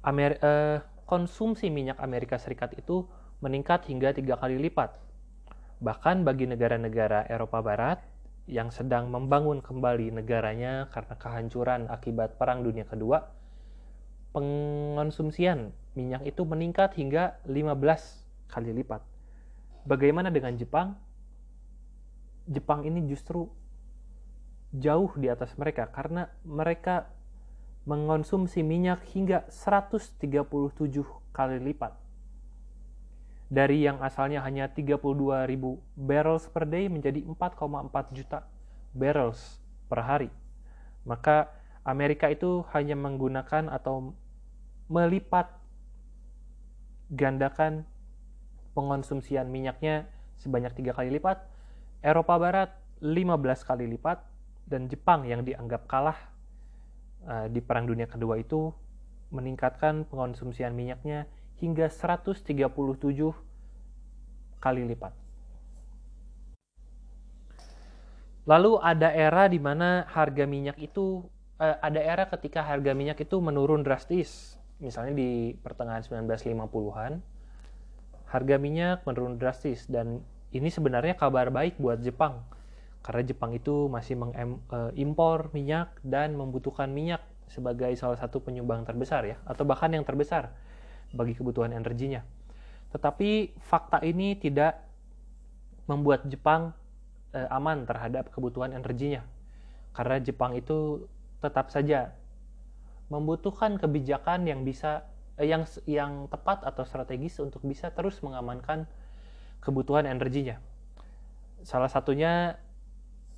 Amer 0.00 0.40
eh, 0.40 0.80
konsumsi 1.04 1.68
minyak 1.68 2.00
Amerika 2.00 2.40
Serikat 2.40 2.72
itu 2.76 3.04
meningkat 3.44 3.84
hingga 3.92 4.16
tiga 4.16 4.40
kali 4.40 4.56
lipat. 4.56 4.96
Bahkan 5.84 6.24
bagi 6.24 6.48
negara-negara 6.48 7.28
Eropa 7.28 7.60
Barat 7.60 8.00
yang 8.48 8.72
sedang 8.72 9.12
membangun 9.12 9.60
kembali 9.60 10.16
negaranya 10.16 10.88
karena 10.88 11.14
kehancuran 11.20 11.80
akibat 11.92 12.40
Perang 12.40 12.64
Dunia 12.64 12.88
Kedua, 12.88 13.20
pengonsumsian 14.32 15.76
minyak 15.92 16.24
itu 16.24 16.40
meningkat 16.48 16.96
hingga 16.96 17.36
15 17.44 18.48
kali 18.48 18.72
lipat. 18.72 19.04
Bagaimana 19.84 20.32
dengan 20.32 20.56
Jepang? 20.56 20.96
Jepang 22.48 22.88
ini 22.88 23.04
justru 23.04 23.48
jauh 24.72 25.12
di 25.20 25.28
atas 25.28 25.52
mereka 25.60 25.92
karena 25.92 26.32
mereka 26.48 27.12
mengonsumsi 27.84 28.64
minyak 28.64 29.04
hingga 29.12 29.44
137 29.52 30.24
kali 31.36 31.58
lipat 31.60 32.03
dari 33.52 33.84
yang 33.84 34.00
asalnya 34.00 34.40
hanya 34.40 34.72
32.000 34.72 35.00
barrels 35.98 36.48
per 36.48 36.64
day 36.64 36.88
menjadi 36.88 37.20
4,4 37.22 38.16
juta 38.16 38.48
barrels 38.96 39.60
per 39.86 40.00
hari. 40.00 40.30
Maka 41.04 41.52
Amerika 41.84 42.32
itu 42.32 42.64
hanya 42.72 42.96
menggunakan 42.96 43.68
atau 43.68 44.16
melipat 44.88 45.52
gandakan 47.12 47.84
pengonsumsian 48.72 49.46
minyaknya 49.52 50.08
sebanyak 50.40 50.72
tiga 50.74 50.96
kali 50.96 51.12
lipat, 51.14 51.44
Eropa 52.00 52.34
Barat 52.40 52.70
15 53.04 53.68
kali 53.68 53.84
lipat, 53.86 54.24
dan 54.64 54.88
Jepang 54.88 55.28
yang 55.28 55.44
dianggap 55.44 55.84
kalah 55.84 56.16
uh, 57.28 57.46
di 57.52 57.60
Perang 57.60 57.84
Dunia 57.84 58.08
Kedua 58.08 58.40
itu 58.40 58.72
meningkatkan 59.28 60.08
pengonsumsian 60.08 60.72
minyaknya 60.72 61.28
hingga 61.64 61.88
137 61.88 62.44
kali 64.60 64.82
lipat. 64.84 65.12
Lalu 68.44 68.76
ada 68.84 69.08
era 69.08 69.48
di 69.48 69.56
mana 69.56 70.04
harga 70.12 70.44
minyak 70.44 70.76
itu 70.76 71.24
uh, 71.56 71.76
ada 71.80 71.96
era 71.96 72.28
ketika 72.28 72.60
harga 72.60 72.92
minyak 72.92 73.16
itu 73.24 73.40
menurun 73.40 73.80
drastis. 73.80 74.60
Misalnya 74.84 75.16
di 75.16 75.56
pertengahan 75.64 76.04
1950-an, 76.04 77.24
harga 78.28 78.56
minyak 78.60 79.00
menurun 79.08 79.40
drastis 79.40 79.88
dan 79.88 80.20
ini 80.52 80.68
sebenarnya 80.68 81.16
kabar 81.16 81.48
baik 81.48 81.80
buat 81.80 82.04
Jepang 82.04 82.44
karena 83.04 83.22
Jepang 83.22 83.52
itu 83.52 83.86
masih 83.92 84.16
mengimpor 84.16 85.52
minyak 85.52 85.92
dan 86.00 86.34
membutuhkan 86.34 86.88
minyak 86.88 87.20
sebagai 87.52 87.92
salah 88.00 88.16
satu 88.16 88.40
penyumbang 88.40 88.88
terbesar 88.88 89.28
ya 89.28 89.36
atau 89.44 89.68
bahkan 89.68 89.92
yang 89.92 90.02
terbesar 90.02 90.50
bagi 91.14 91.38
kebutuhan 91.38 91.72
energinya. 91.72 92.26
Tetapi 92.90 93.58
fakta 93.62 94.02
ini 94.02 94.38
tidak 94.38 94.78
membuat 95.90 96.26
Jepang 96.26 96.74
eh, 97.34 97.48
aman 97.50 97.86
terhadap 97.86 98.30
kebutuhan 98.30 98.74
energinya. 98.74 99.22
Karena 99.94 100.18
Jepang 100.22 100.54
itu 100.58 101.06
tetap 101.38 101.70
saja 101.70 102.14
membutuhkan 103.12 103.76
kebijakan 103.76 104.48
yang 104.48 104.64
bisa 104.64 105.06
eh, 105.36 105.46
yang 105.46 105.68
yang 105.84 106.26
tepat 106.30 106.64
atau 106.64 106.86
strategis 106.86 107.36
untuk 107.42 107.62
bisa 107.66 107.92
terus 107.92 108.18
mengamankan 108.22 108.88
kebutuhan 109.60 110.08
energinya. 110.08 110.60
Salah 111.64 111.88
satunya 111.88 112.60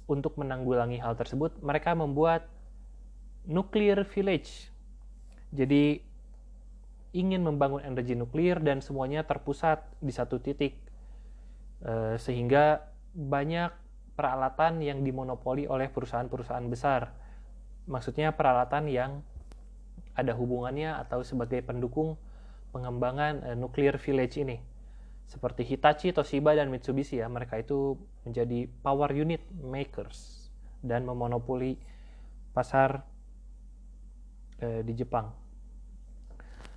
untuk 0.07 0.39
menanggulangi 0.39 1.03
hal 1.03 1.19
tersebut, 1.19 1.59
mereka 1.63 1.95
membuat 1.95 2.47
nuclear 3.47 4.07
village. 4.07 4.71
Jadi 5.51 6.03
ingin 7.17 7.41
membangun 7.41 7.81
energi 7.81 8.13
nuklir 8.13 8.61
dan 8.61 8.85
semuanya 8.85 9.25
terpusat 9.25 9.89
di 10.05 10.13
satu 10.13 10.37
titik. 10.37 10.77
E, 11.81 12.21
sehingga 12.21 12.93
banyak 13.17 13.73
peralatan 14.13 14.85
yang 14.85 15.01
dimonopoli 15.01 15.65
oleh 15.65 15.89
perusahaan-perusahaan 15.89 16.69
besar. 16.69 17.17
Maksudnya 17.89 18.37
peralatan 18.37 18.93
yang 18.93 19.25
ada 20.13 20.37
hubungannya 20.37 20.97
atau 21.01 21.25
sebagai 21.25 21.65
pendukung 21.65 22.21
pengembangan 22.77 23.41
e, 23.41 23.51
nuclear 23.57 23.97
village 23.97 24.37
ini 24.37 24.77
seperti 25.27 25.67
Hitachi, 25.67 26.15
Toshiba, 26.15 26.55
dan 26.55 26.71
Mitsubishi 26.71 27.19
ya, 27.19 27.27
mereka 27.27 27.59
itu 27.59 27.99
menjadi 28.23 28.71
power 28.87 29.11
unit 29.11 29.43
makers 29.59 30.49
dan 30.87 31.03
memonopoli 31.03 31.83
pasar 32.55 33.03
eh, 34.63 34.87
di 34.87 34.95
Jepang. 34.95 35.35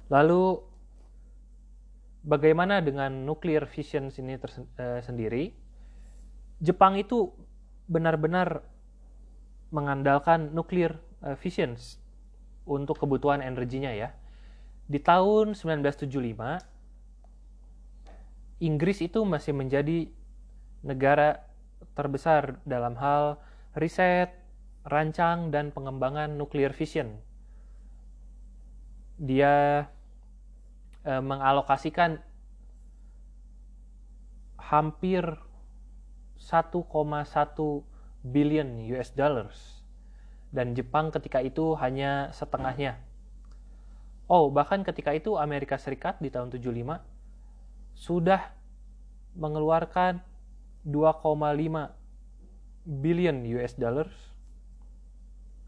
Lalu 0.10 0.58
bagaimana 2.26 2.82
dengan 2.82 3.26
nuclear 3.26 3.70
fission 3.70 4.10
ini 4.10 4.36
eh, 4.36 5.02
sendiri? 5.06 5.54
Jepang 6.60 7.00
itu 7.00 7.32
benar-benar 7.86 8.66
mengandalkan 9.70 10.50
nuclear 10.52 10.98
eh, 11.22 11.38
fission 11.38 11.78
untuk 12.66 12.98
kebutuhan 12.98 13.46
energinya 13.46 13.94
ya. 13.94 14.14
Di 14.90 14.98
tahun 14.98 15.54
1975 15.54 16.10
Inggris 18.60 19.00
itu 19.00 19.24
masih 19.24 19.56
menjadi 19.56 20.12
negara 20.84 21.48
terbesar 21.96 22.60
dalam 22.68 23.00
hal 23.00 23.40
riset, 23.72 24.36
rancang, 24.84 25.48
dan 25.48 25.72
pengembangan 25.72 26.36
nuclear 26.36 26.76
fission. 26.76 27.24
Dia 29.16 29.88
e, 31.04 31.14
mengalokasikan 31.20 32.24
hampir 34.60 35.24
1,1 36.40 36.80
billion 38.24 38.68
US 38.96 39.10
dollars 39.16 39.80
dan 40.50 40.74
Jepang 40.74 41.14
ketika 41.14 41.40
itu 41.46 41.78
hanya 41.78 42.34
setengahnya. 42.34 42.98
Oh, 44.30 44.54
bahkan 44.54 44.86
ketika 44.86 45.14
itu 45.14 45.38
Amerika 45.42 45.78
Serikat 45.78 46.22
di 46.22 46.30
tahun 46.30 46.54
75 46.54 47.02
sudah 47.98 48.54
mengeluarkan 49.34 50.22
2,5 50.86 51.34
billion 52.86 53.38
US 53.58 53.74
dollars 53.78 54.14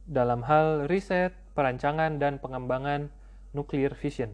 dalam 0.06 0.42
hal 0.46 0.90
riset, 0.90 1.34
perancangan 1.54 2.18
dan 2.18 2.42
pengembangan 2.42 3.14
nuclear 3.54 3.94
fission. 3.94 4.34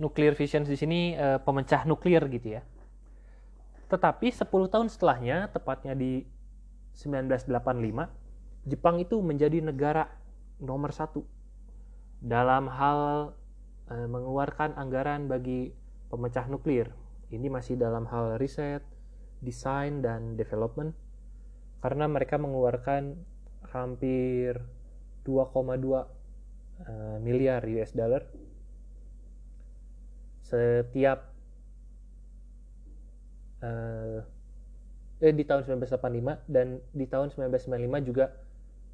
Nuclear 0.00 0.34
fission 0.34 0.66
di 0.66 0.74
sini 0.74 1.14
e, 1.14 1.38
pemecah 1.38 1.86
nuklir 1.86 2.26
gitu 2.32 2.58
ya. 2.58 2.62
Tetapi 3.86 4.26
10 4.32 4.50
tahun 4.50 4.88
setelahnya, 4.90 5.54
tepatnya 5.54 5.94
di 5.94 6.26
1985, 6.98 8.66
Jepang 8.66 8.96
itu 8.98 9.20
menjadi 9.20 9.60
negara 9.60 10.08
nomor 10.58 10.90
satu 10.90 11.22
dalam 12.18 12.66
hal 12.66 13.32
e, 13.86 13.94
mengeluarkan 14.10 14.74
anggaran 14.74 15.30
bagi 15.30 15.70
pemecah 16.10 16.50
nuklir. 16.50 16.90
Ini 17.30 17.46
masih 17.50 17.78
dalam 17.78 18.06
hal 18.10 18.38
riset, 18.38 18.82
desain, 19.42 20.02
dan 20.02 20.34
development. 20.34 20.94
Karena 21.82 22.08
mereka 22.08 22.40
mengeluarkan 22.40 23.14
hampir 23.74 24.62
2,2 25.26 25.34
uh, 25.34 26.06
eh, 26.84 27.16
miliar 27.18 27.64
US 27.64 27.92
dollar 27.96 28.22
setiap 30.54 31.34
uh, 33.62 34.22
eh, 35.18 35.34
di 35.34 35.42
tahun 35.42 35.66
1985 35.66 36.46
dan 36.46 36.78
di 36.94 37.06
tahun 37.10 37.34
1995 37.34 38.06
juga 38.06 38.30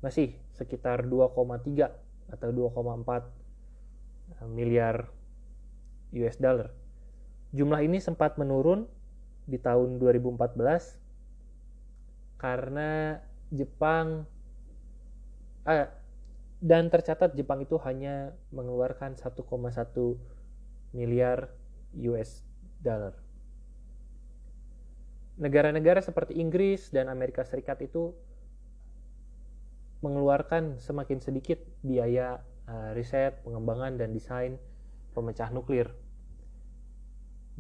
masih 0.01 0.33
sekitar 0.57 1.05
2,3 1.05 2.33
atau 2.33 2.49
2,4 2.49 4.49
miliar 4.49 5.05
US 6.17 6.41
dollar. 6.41 6.73
Jumlah 7.53 7.85
ini 7.85 8.01
sempat 8.01 8.41
menurun 8.41 8.89
di 9.45 9.61
tahun 9.61 10.01
2014 10.01 10.97
karena 12.41 13.21
Jepang 13.51 14.23
eh, 15.67 15.91
dan 16.63 16.87
tercatat 16.89 17.35
Jepang 17.35 17.67
itu 17.67 17.75
hanya 17.83 18.31
mengeluarkan 18.55 19.19
1,1 19.19 19.43
miliar 20.91 21.51
US 22.07 22.43
dollar. 22.83 23.15
Negara-negara 25.41 26.05
seperti 26.05 26.37
Inggris 26.37 26.93
dan 26.93 27.09
Amerika 27.09 27.47
Serikat 27.47 27.81
itu 27.81 28.13
mengeluarkan 30.05 30.81
semakin 30.81 31.21
sedikit 31.21 31.61
biaya 31.81 32.41
uh, 32.69 32.93
riset, 32.93 33.41
pengembangan, 33.45 33.97
dan 34.01 34.13
desain 34.13 34.57
pemecah 35.13 35.49
nuklir 35.53 35.93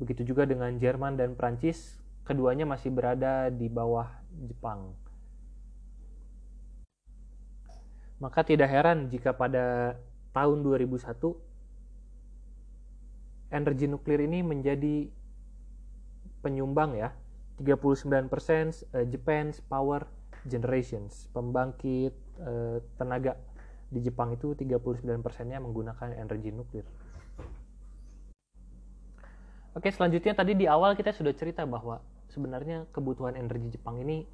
Begitu 0.00 0.32
juga 0.32 0.48
dengan 0.48 0.72
Jerman 0.80 1.20
dan 1.20 1.36
Prancis, 1.36 2.00
keduanya 2.24 2.64
masih 2.64 2.88
berada 2.88 3.52
di 3.52 3.68
bawah 3.68 4.08
Jepang. 4.48 4.96
Maka 8.16 8.40
tidak 8.40 8.72
heran 8.72 9.12
jika 9.12 9.36
pada 9.36 9.96
tahun 10.32 10.64
2001 10.64 11.20
energi 13.50 13.90
nuklir 13.90 14.22
ini 14.22 14.42
menjadi 14.46 15.10
penyumbang 16.40 16.96
ya 16.96 17.12
39% 17.60 18.32
eh, 18.96 19.06
Japan's 19.12 19.60
power 19.60 20.08
generations 20.48 21.28
pembangkit 21.36 22.14
eh, 22.40 22.78
tenaga 22.96 23.36
di 23.90 24.00
Jepang 24.00 24.32
itu 24.32 24.54
39 24.54 25.02
persennya 25.20 25.58
menggunakan 25.58 26.14
energi 26.14 26.54
nuklir. 26.54 26.86
Oke, 29.74 29.90
selanjutnya 29.90 30.34
tadi 30.34 30.54
di 30.54 30.66
awal 30.66 30.94
kita 30.94 31.10
sudah 31.10 31.34
cerita 31.34 31.66
bahwa 31.66 32.02
sebenarnya 32.30 32.86
kebutuhan 32.94 33.34
energi 33.34 33.74
Jepang 33.74 33.98
ini 33.98 34.24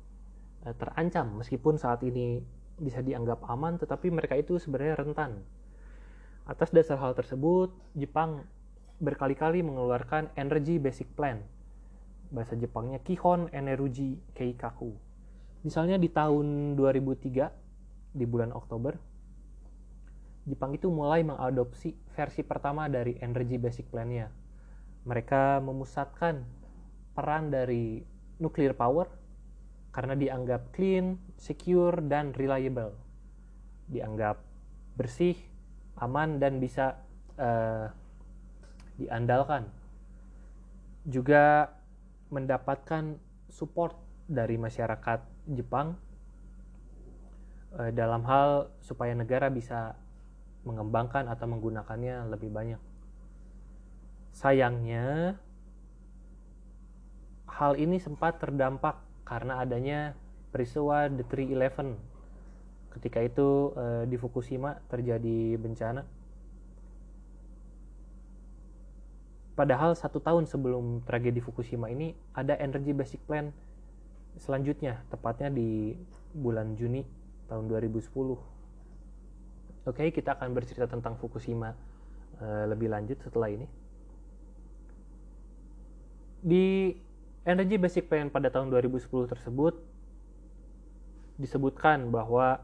eh, 0.64 0.74
terancam 0.76 1.40
meskipun 1.40 1.80
saat 1.80 2.04
ini 2.04 2.40
bisa 2.76 3.00
dianggap 3.00 3.40
aman 3.48 3.80
tetapi 3.80 4.12
mereka 4.12 4.36
itu 4.36 4.60
sebenarnya 4.60 5.00
rentan. 5.00 5.40
Atas 6.46 6.70
dasar 6.70 7.00
hal 7.02 7.16
tersebut, 7.18 7.74
Jepang 7.98 8.46
berkali-kali 9.02 9.60
mengeluarkan 9.60 10.32
Energy 10.36 10.80
Basic 10.80 11.08
Plan. 11.12 11.42
Bahasa 12.32 12.58
Jepangnya 12.58 12.98
Kihon 13.00 13.52
Eneruji 13.54 14.18
Keikaku. 14.34 14.92
Misalnya 15.62 16.00
di 16.00 16.10
tahun 16.10 16.78
2003 16.78 18.16
di 18.16 18.24
bulan 18.26 18.50
Oktober, 18.50 18.98
Jepang 20.46 20.74
itu 20.74 20.90
mulai 20.90 21.26
mengadopsi 21.26 21.94
versi 22.14 22.46
pertama 22.46 22.86
dari 22.86 23.18
Energy 23.18 23.58
Basic 23.58 23.90
Plan-nya 23.90 24.46
mereka 25.06 25.62
memusatkan 25.62 26.42
peran 27.14 27.48
dari 27.48 28.02
nuclear 28.42 28.74
power 28.74 29.06
karena 29.94 30.12
dianggap 30.18 30.74
clean, 30.76 31.16
secure, 31.40 32.04
dan 32.04 32.36
reliable. 32.36 32.92
Dianggap 33.88 34.42
bersih, 34.98 35.38
aman, 35.96 36.42
dan 36.42 36.60
bisa 36.60 37.00
uh, 37.40 37.88
diandalkan. 39.00 39.68
Juga 41.06 41.70
mendapatkan 42.32 43.16
support 43.48 43.94
dari 44.26 44.58
masyarakat 44.58 45.22
Jepang 45.54 45.94
uh, 47.78 47.90
dalam 47.94 48.26
hal 48.26 48.74
supaya 48.82 49.14
negara 49.14 49.46
bisa 49.46 49.94
mengembangkan 50.66 51.30
atau 51.30 51.46
menggunakannya 51.46 52.26
lebih 52.26 52.50
banyak. 52.50 52.82
Sayangnya, 54.34 55.38
hal 57.46 57.72
ini 57.80 57.96
sempat 58.02 58.42
terdampak 58.42 59.00
karena 59.24 59.62
adanya 59.62 60.12
peristiwa 60.52 61.08
The 61.08 61.24
311. 61.24 61.96
Ketika 62.92 63.20
itu 63.20 63.76
eh, 63.76 64.04
di 64.08 64.16
Fukushima 64.16 64.80
terjadi 64.88 65.56
bencana. 65.60 66.04
Padahal 69.56 69.96
satu 69.96 70.20
tahun 70.20 70.44
sebelum 70.44 71.00
tragedi 71.08 71.40
Fukushima 71.40 71.88
ini 71.88 72.12
ada 72.36 72.54
Energy 72.60 72.92
Basic 72.92 73.24
Plan 73.24 73.50
selanjutnya, 74.36 75.00
tepatnya 75.08 75.48
di 75.48 75.96
bulan 76.36 76.76
Juni 76.76 77.08
tahun 77.48 77.72
2010. 77.72 78.12
Oke, 79.88 80.12
kita 80.12 80.36
akan 80.36 80.52
bercerita 80.52 80.84
tentang 80.84 81.16
Fukushima 81.16 81.72
uh, 82.36 82.64
lebih 82.68 82.92
lanjut 82.92 83.16
setelah 83.24 83.48
ini 83.48 83.64
di 86.46 86.94
Energy 87.42 87.74
Basic 87.74 88.06
Plan 88.06 88.30
pada 88.30 88.54
tahun 88.54 88.70
2010 88.70 89.26
tersebut 89.26 89.74
disebutkan 91.42 92.14
bahwa 92.14 92.62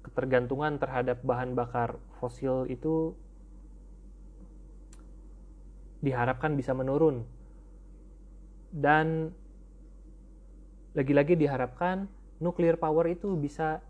ketergantungan 0.00 0.80
terhadap 0.80 1.20
bahan 1.20 1.52
bakar 1.52 2.00
fosil 2.16 2.64
itu 2.72 3.12
diharapkan 6.04 6.52
bisa 6.52 6.76
menurun 6.76 7.24
dan 8.74 9.32
lagi-lagi 10.92 11.34
diharapkan 11.34 12.06
nuclear 12.38 12.76
power 12.76 13.08
itu 13.08 13.32
bisa 13.40 13.80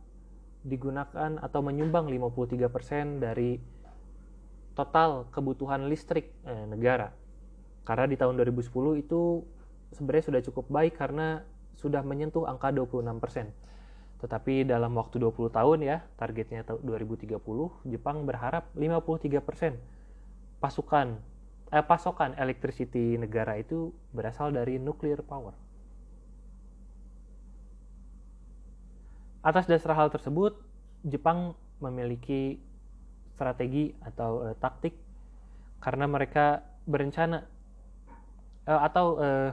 digunakan 0.65 1.37
atau 1.43 1.61
menyumbang 1.61 2.09
53% 2.09 3.21
dari 3.21 3.61
total 4.73 5.29
kebutuhan 5.35 5.91
listrik 5.91 6.33
eh, 6.47 6.65
negara 6.71 7.13
karena 7.85 8.09
di 8.09 8.17
tahun 8.17 8.41
2010 8.41 9.05
itu 9.05 9.45
sebenarnya 9.93 10.25
sudah 10.25 10.41
cukup 10.41 10.67
baik 10.73 10.97
karena 10.97 11.45
sudah 11.77 12.01
menyentuh 12.01 12.49
angka 12.49 12.73
26%. 12.73 13.53
Tetapi 14.25 14.65
dalam 14.65 14.97
waktu 14.97 15.21
20 15.21 15.53
tahun 15.53 15.79
ya, 15.85 16.01
targetnya 16.17 16.65
2030, 16.65 17.37
Jepang 17.85 18.25
berharap 18.25 18.73
53% 18.73 19.77
pasukan 20.65 21.21
eh, 21.75 21.83
pasokan 21.83 22.39
electricity 22.39 23.19
negara 23.19 23.59
itu 23.59 23.91
berasal 24.15 24.55
dari 24.55 24.79
nuclear 24.79 25.27
power. 25.27 25.59
Atas 29.43 29.67
dasar 29.67 29.99
hal 29.99 30.09
tersebut, 30.09 30.57
Jepang 31.05 31.53
memiliki 31.83 32.63
strategi 33.35 33.93
atau 34.01 34.49
eh, 34.49 34.57
taktik 34.63 34.95
karena 35.83 36.09
mereka 36.09 36.65
berencana 36.89 37.45
uh, 38.65 38.81
atau 38.89 39.21
uh, 39.21 39.53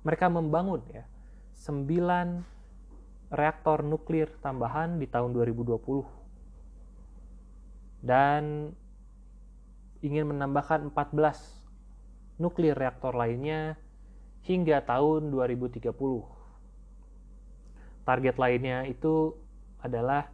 mereka 0.00 0.32
membangun 0.32 0.80
ya 0.88 1.04
9 1.60 3.36
reaktor 3.36 3.84
nuklir 3.84 4.32
tambahan 4.40 4.96
di 4.96 5.04
tahun 5.04 5.36
2020 5.36 8.00
dan 8.00 8.72
ingin 10.06 10.30
menambahkan 10.30 10.94
14 10.94 12.38
nuklir 12.38 12.78
reaktor 12.78 13.16
lainnya 13.18 13.74
hingga 14.46 14.78
tahun 14.86 15.34
2030. 15.34 15.90
Target 18.06 18.36
lainnya 18.38 18.86
itu 18.86 19.34
adalah 19.82 20.30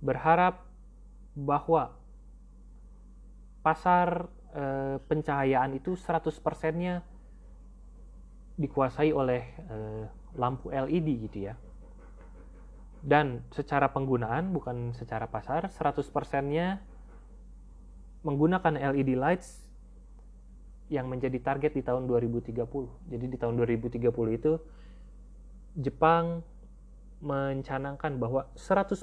berharap 0.00 0.64
bahwa 1.36 1.92
pasar 3.60 4.28
eh, 4.56 4.96
pencahayaan 5.04 5.76
itu 5.76 5.96
100%-nya 5.96 7.04
dikuasai 8.56 9.10
oleh 9.12 9.42
eh, 9.44 10.04
lampu 10.38 10.72
LED 10.72 11.28
gitu 11.28 11.52
ya. 11.52 11.54
Dan 13.04 13.44
secara 13.52 13.92
penggunaan 13.92 14.48
bukan 14.48 14.96
secara 14.96 15.28
pasar 15.28 15.68
100%-nya 15.68 16.80
menggunakan 18.24 18.74
LED 18.96 19.14
lights 19.14 19.62
yang 20.88 21.08
menjadi 21.08 21.38
target 21.40 21.76
di 21.76 21.82
tahun 21.84 22.08
2030. 22.08 22.64
Jadi 23.12 23.24
di 23.28 23.36
tahun 23.36 23.54
2030 23.60 24.00
itu 24.34 24.52
Jepang 25.76 26.40
mencanangkan 27.24 28.20
bahwa 28.20 28.48
100% 28.56 29.00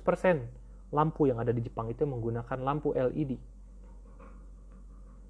lampu 0.91 1.21
yang 1.29 1.39
ada 1.39 1.55
di 1.55 1.63
Jepang 1.63 1.89
itu 1.89 2.03
menggunakan 2.03 2.57
lampu 2.59 2.91
LED 2.93 3.39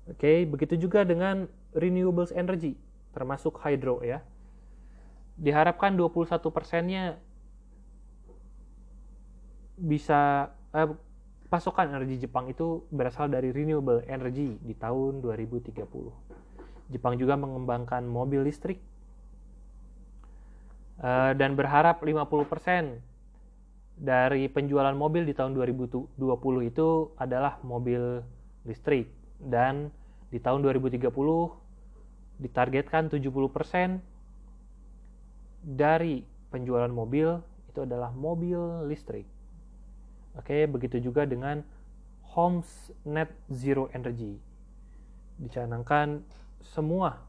Oke, 0.10 0.44
begitu 0.50 0.76
juga 0.76 1.06
dengan 1.06 1.46
renewables 1.78 2.34
energy, 2.34 2.74
termasuk 3.14 3.62
hydro 3.62 4.02
ya. 4.02 4.26
Diharapkan 5.38 5.94
21 5.94 6.42
persennya 6.50 7.22
bisa 9.78 10.52
eh, 10.74 10.90
pasokan 11.52 11.92
energi 11.92 12.24
Jepang 12.24 12.48
itu 12.48 12.88
berasal 12.96 13.28
dari 13.28 13.52
renewable 13.52 14.00
energy 14.08 14.56
di 14.64 14.72
tahun 14.72 15.20
2030. 15.20 15.76
Jepang 16.96 17.20
juga 17.20 17.36
mengembangkan 17.36 18.08
mobil 18.08 18.48
listrik 18.48 18.80
eh, 21.04 21.32
dan 21.36 21.60
berharap 21.60 22.00
50% 22.00 23.04
dari 24.00 24.48
penjualan 24.48 24.96
mobil 24.96 25.28
di 25.28 25.36
tahun 25.36 25.52
2020 25.60 26.16
itu 26.72 26.88
adalah 27.20 27.60
mobil 27.68 28.24
listrik 28.64 29.12
dan 29.44 29.92
di 30.32 30.40
tahun 30.40 30.64
2030 30.64 31.12
ditargetkan 32.40 33.12
70% 33.12 34.00
dari 35.62 36.24
penjualan 36.48 36.88
mobil 36.88 37.44
itu 37.68 37.84
adalah 37.84 38.16
mobil 38.16 38.88
listrik. 38.88 39.28
Oke, 40.40 40.64
begitu 40.68 41.00
juga 41.04 41.28
dengan 41.28 41.64
Homes 42.32 42.92
Net 43.04 43.32
Zero 43.52 43.92
Energy. 43.92 44.40
Dicanangkan 45.42 46.24
semua 46.64 47.20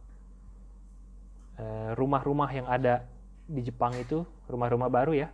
eh, 1.58 1.90
rumah-rumah 1.98 2.50
yang 2.54 2.70
ada 2.70 3.08
di 3.48 3.62
Jepang 3.66 3.96
itu, 3.98 4.22
rumah-rumah 4.46 4.86
baru 4.86 5.12
ya, 5.16 5.28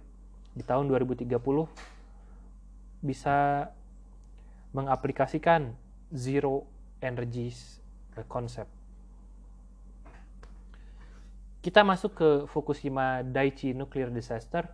di 0.57 0.65
tahun 0.65 0.89
2030 0.89 1.29
bisa 3.05 3.69
mengaplikasikan 4.75 5.75
zero 6.11 6.67
energies 6.99 7.79
concept. 8.27 8.71
Kita 11.63 11.87
masuk 11.87 12.13
ke 12.15 12.29
Fukushima 12.51 13.23
Daiichi 13.23 13.75
Nuclear 13.75 14.11
Disaster. 14.11 14.67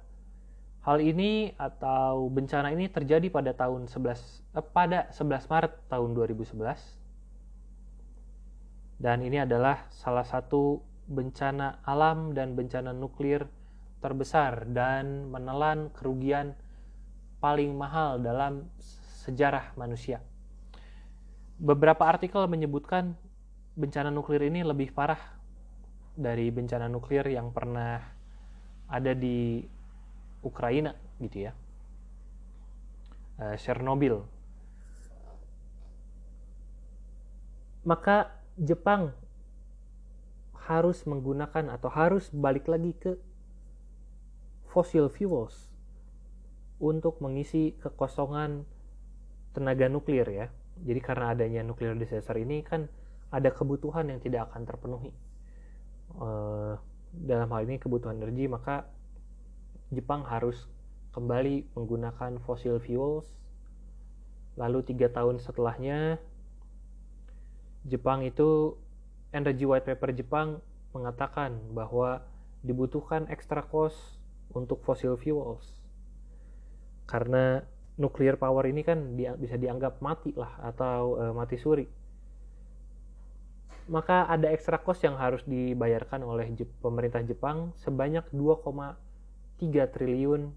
Hal 0.84 1.00
ini 1.00 1.56
atau 1.56 2.28
bencana 2.28 2.68
ini 2.76 2.92
terjadi 2.92 3.32
pada 3.32 3.56
tahun 3.56 3.88
11 3.88 4.44
eh, 4.54 4.60
pada 4.60 5.08
11 5.10 5.48
Maret 5.48 5.72
tahun 5.88 6.12
2011. 6.12 6.60
Dan 9.00 9.24
ini 9.24 9.40
adalah 9.40 9.88
salah 9.88 10.28
satu 10.28 10.84
bencana 11.08 11.80
alam 11.84 12.36
dan 12.36 12.52
bencana 12.52 12.92
nuklir 12.92 13.48
terbesar 14.04 14.68
dan 14.68 15.32
menelan 15.32 15.88
kerugian 15.96 16.52
paling 17.40 17.72
mahal 17.76 18.20
dalam 18.20 18.68
sejarah 19.24 19.72
manusia 19.76 20.20
beberapa 21.58 22.06
artikel 22.06 22.46
menyebutkan 22.50 23.14
bencana 23.78 24.10
nuklir 24.10 24.42
ini 24.46 24.66
lebih 24.66 24.90
parah 24.90 25.20
dari 26.14 26.50
bencana 26.50 26.90
nuklir 26.90 27.26
yang 27.26 27.50
pernah 27.50 28.02
ada 28.90 29.12
di 29.14 29.62
Ukraina 30.44 30.92
gitu 31.18 31.50
ya. 31.50 31.52
Uh, 33.40 33.56
Chernobyl. 33.58 34.22
Maka 37.82 38.30
Jepang 38.54 39.12
harus 40.68 41.04
menggunakan 41.04 41.74
atau 41.74 41.90
harus 41.92 42.30
balik 42.32 42.70
lagi 42.70 42.96
ke 42.96 43.18
fossil 44.70 45.10
fuels 45.12 45.68
untuk 46.80 47.20
mengisi 47.20 47.76
kekosongan 47.82 48.64
tenaga 49.52 49.92
nuklir 49.92 50.24
ya 50.24 50.48
jadi 50.82 50.98
karena 50.98 51.30
adanya 51.30 51.60
nuclear 51.62 51.94
disaster 51.94 52.34
ini 52.34 52.66
kan 52.66 52.90
ada 53.30 53.50
kebutuhan 53.54 54.10
yang 54.10 54.18
tidak 54.18 54.50
akan 54.50 54.66
terpenuhi. 54.66 55.12
Uh, 56.18 56.74
dalam 57.14 57.46
hal 57.50 57.62
ini 57.66 57.78
kebutuhan 57.78 58.18
energi, 58.18 58.50
maka 58.50 58.90
Jepang 59.94 60.26
harus 60.26 60.66
kembali 61.14 61.70
menggunakan 61.78 62.42
fossil 62.42 62.82
fuels. 62.82 63.30
Lalu 64.58 64.82
tiga 64.86 65.10
tahun 65.10 65.38
setelahnya, 65.38 66.18
Jepang 67.86 68.22
itu 68.26 68.78
Energy 69.34 69.66
White 69.66 69.86
Paper 69.90 70.10
Jepang 70.14 70.62
mengatakan 70.94 71.58
bahwa 71.74 72.22
dibutuhkan 72.62 73.26
extra 73.28 73.66
cost 73.66 73.98
untuk 74.54 74.80
fossil 74.86 75.18
fuels 75.18 75.66
karena 77.04 77.60
nuclear 78.00 78.40
power 78.40 78.64
ini 78.64 78.80
kan 78.80 79.18
dia, 79.18 79.36
bisa 79.36 79.60
dianggap 79.60 80.00
mati 80.00 80.32
lah 80.32 80.56
atau 80.64 81.20
uh, 81.20 81.32
mati 81.36 81.60
suri 81.60 81.86
maka 83.84 84.24
ada 84.24 84.48
extra 84.48 84.80
cost 84.80 85.04
yang 85.04 85.20
harus 85.20 85.44
dibayarkan 85.44 86.24
oleh 86.24 86.48
Jep 86.56 86.72
pemerintah 86.80 87.20
Jepang 87.20 87.76
sebanyak 87.84 88.24
2,3 89.60 89.86
triliun 89.86 90.50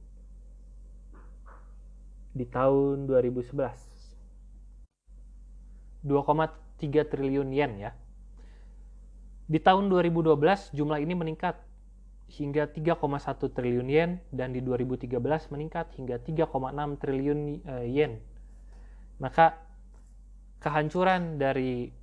di 2.33 2.45
tahun 2.45 3.05
2011. 3.05 3.53
2,3 6.05 7.11
triliun 7.11 7.49
yen 7.53 7.73
ya. 7.77 7.91
Di 9.47 9.59
tahun 9.61 9.89
2012 9.89 10.73
jumlah 10.75 10.99
ini 11.01 11.13
meningkat 11.13 11.61
hingga 12.27 12.67
3,1 12.67 13.55
triliun 13.55 13.87
yen 13.87 14.19
dan 14.35 14.51
di 14.51 14.59
2013 14.59 15.17
meningkat 15.53 15.87
hingga 15.95 16.19
3,6 16.19 17.01
triliun 17.01 17.39
eh, 17.63 17.85
yen. 17.87 18.19
Maka 19.17 19.57
kehancuran 20.59 21.39
dari 21.39 21.93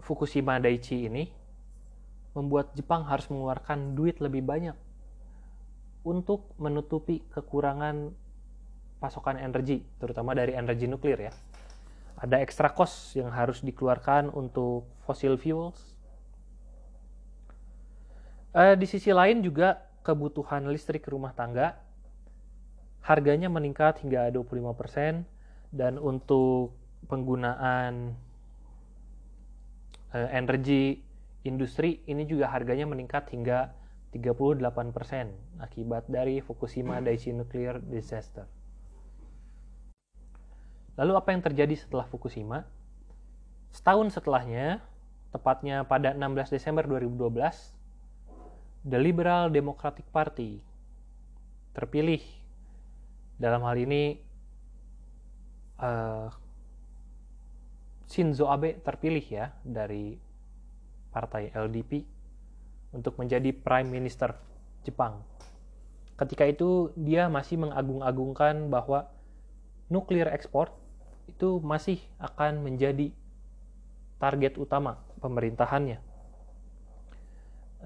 Fukushima 0.00 0.56
Daiichi 0.58 1.06
ini 1.06 1.28
membuat 2.32 2.72
Jepang 2.72 3.04
harus 3.04 3.28
mengeluarkan 3.28 3.92
duit 3.94 4.18
lebih 4.22 4.40
banyak 4.42 4.74
untuk 6.04 6.52
menutupi 6.56 7.20
kekurangan 7.28 8.12
pasokan 9.00 9.40
energi, 9.40 9.80
terutama 9.96 10.36
dari 10.36 10.52
energi 10.52 10.84
nuklir 10.88 11.28
ya. 11.28 11.32
Ada 12.20 12.44
extra 12.44 12.68
cost 12.68 13.16
yang 13.16 13.32
harus 13.32 13.64
dikeluarkan 13.64 14.28
untuk 14.32 14.84
fossil 15.08 15.40
fuels. 15.40 15.96
Uh, 18.52 18.76
di 18.76 18.84
sisi 18.84 19.08
lain 19.14 19.40
juga 19.40 19.88
kebutuhan 20.04 20.68
listrik 20.68 21.06
rumah 21.06 21.32
tangga 21.32 21.78
harganya 23.00 23.48
meningkat 23.48 24.02
hingga 24.04 24.28
25% 24.34 25.22
dan 25.70 25.96
untuk 25.96 26.74
penggunaan 27.06 28.12
uh, 30.12 30.28
energi 30.34 31.00
industri 31.46 32.04
ini 32.04 32.28
juga 32.28 32.52
harganya 32.52 32.84
meningkat 32.84 33.32
hingga 33.32 33.72
38% 34.10 35.62
akibat 35.62 36.10
dari 36.10 36.42
Fukushima 36.42 36.98
Daiichi 36.98 37.30
Nuclear 37.30 37.78
Disaster. 37.78 38.50
Lalu 40.98 41.12
apa 41.14 41.30
yang 41.30 41.42
terjadi 41.46 41.78
setelah 41.78 42.04
Fukushima? 42.10 42.66
Setahun 43.70 44.10
setelahnya, 44.10 44.82
tepatnya 45.30 45.86
pada 45.86 46.10
16 46.10 46.50
Desember 46.50 46.82
2012, 46.90 47.70
The 48.82 48.98
Liberal 48.98 49.54
Democratic 49.54 50.04
Party 50.10 50.58
terpilih. 51.70 52.20
Dalam 53.40 53.62
hal 53.64 53.78
ini, 53.78 54.18
uh, 55.80 56.28
Shinzo 58.10 58.50
Abe 58.50 58.74
terpilih 58.82 59.22
ya 59.22 59.54
dari 59.62 60.18
partai 61.14 61.54
LDP 61.54 62.19
untuk 62.90 63.18
menjadi 63.18 63.54
Prime 63.54 63.88
Minister 63.88 64.34
Jepang. 64.82 65.22
Ketika 66.18 66.44
itu 66.44 66.92
dia 66.98 67.30
masih 67.32 67.56
mengagung-agungkan 67.56 68.68
bahwa 68.68 69.08
nuklir 69.88 70.28
ekspor 70.28 70.74
itu 71.30 71.62
masih 71.64 71.98
akan 72.20 72.60
menjadi 72.60 73.14
target 74.20 74.60
utama 74.60 75.00
pemerintahannya. 75.22 75.98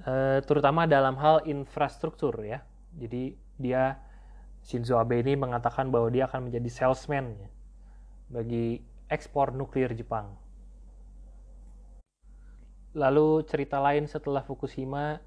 E, 0.03 0.13
terutama 0.43 0.91
dalam 0.91 1.15
hal 1.21 1.47
infrastruktur 1.47 2.35
ya. 2.43 2.67
Jadi 2.99 3.39
dia 3.61 4.03
Shinzo 4.65 4.99
Abe 4.99 5.23
ini 5.23 5.39
mengatakan 5.39 5.93
bahwa 5.93 6.11
dia 6.11 6.27
akan 6.27 6.51
menjadi 6.51 6.69
salesman 6.73 7.37
bagi 8.33 8.83
ekspor 9.07 9.55
nuklir 9.55 9.93
Jepang. 9.95 10.44
Lalu 12.95 13.43
cerita 13.51 13.83
lain 13.83 14.07
setelah 14.07 14.47
Fukushima 14.47 15.19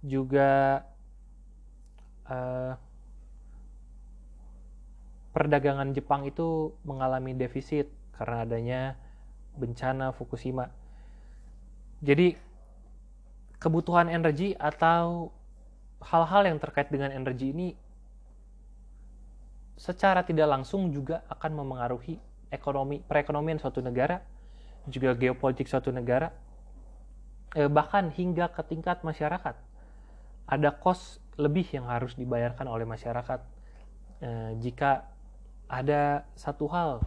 juga 0.00 0.82
uh, 2.26 2.74
perdagangan 5.36 5.92
Jepang 5.92 6.24
itu 6.28 6.72
mengalami 6.84 7.36
defisit 7.36 7.88
karena 8.16 8.44
adanya 8.44 8.80
bencana 9.56 10.12
Fukushima. 10.16 10.72
Jadi 12.02 12.34
kebutuhan 13.62 14.10
energi 14.10 14.58
atau 14.58 15.30
hal-hal 16.02 16.50
yang 16.50 16.58
terkait 16.58 16.90
dengan 16.90 17.14
energi 17.14 17.54
ini 17.54 17.68
secara 19.78 20.26
tidak 20.26 20.50
langsung 20.50 20.90
juga 20.90 21.22
akan 21.30 21.62
memengaruhi 21.62 22.18
ekonomi 22.50 23.00
perekonomian 23.00 23.62
suatu 23.62 23.78
negara, 23.80 24.20
juga 24.90 25.14
geopolitik 25.14 25.70
suatu 25.70 25.94
negara, 25.94 26.34
eh, 27.56 27.68
bahkan 27.68 28.08
hingga 28.12 28.50
ke 28.52 28.62
tingkat 28.64 29.04
masyarakat. 29.04 29.56
Ada 30.48 30.70
kos 30.76 31.22
lebih 31.40 31.64
yang 31.72 31.88
harus 31.88 32.12
dibayarkan 32.16 32.68
oleh 32.68 32.84
masyarakat 32.84 33.40
eh, 34.20 34.50
jika 34.60 35.08
ada 35.72 36.28
satu 36.36 36.68
hal 36.68 37.00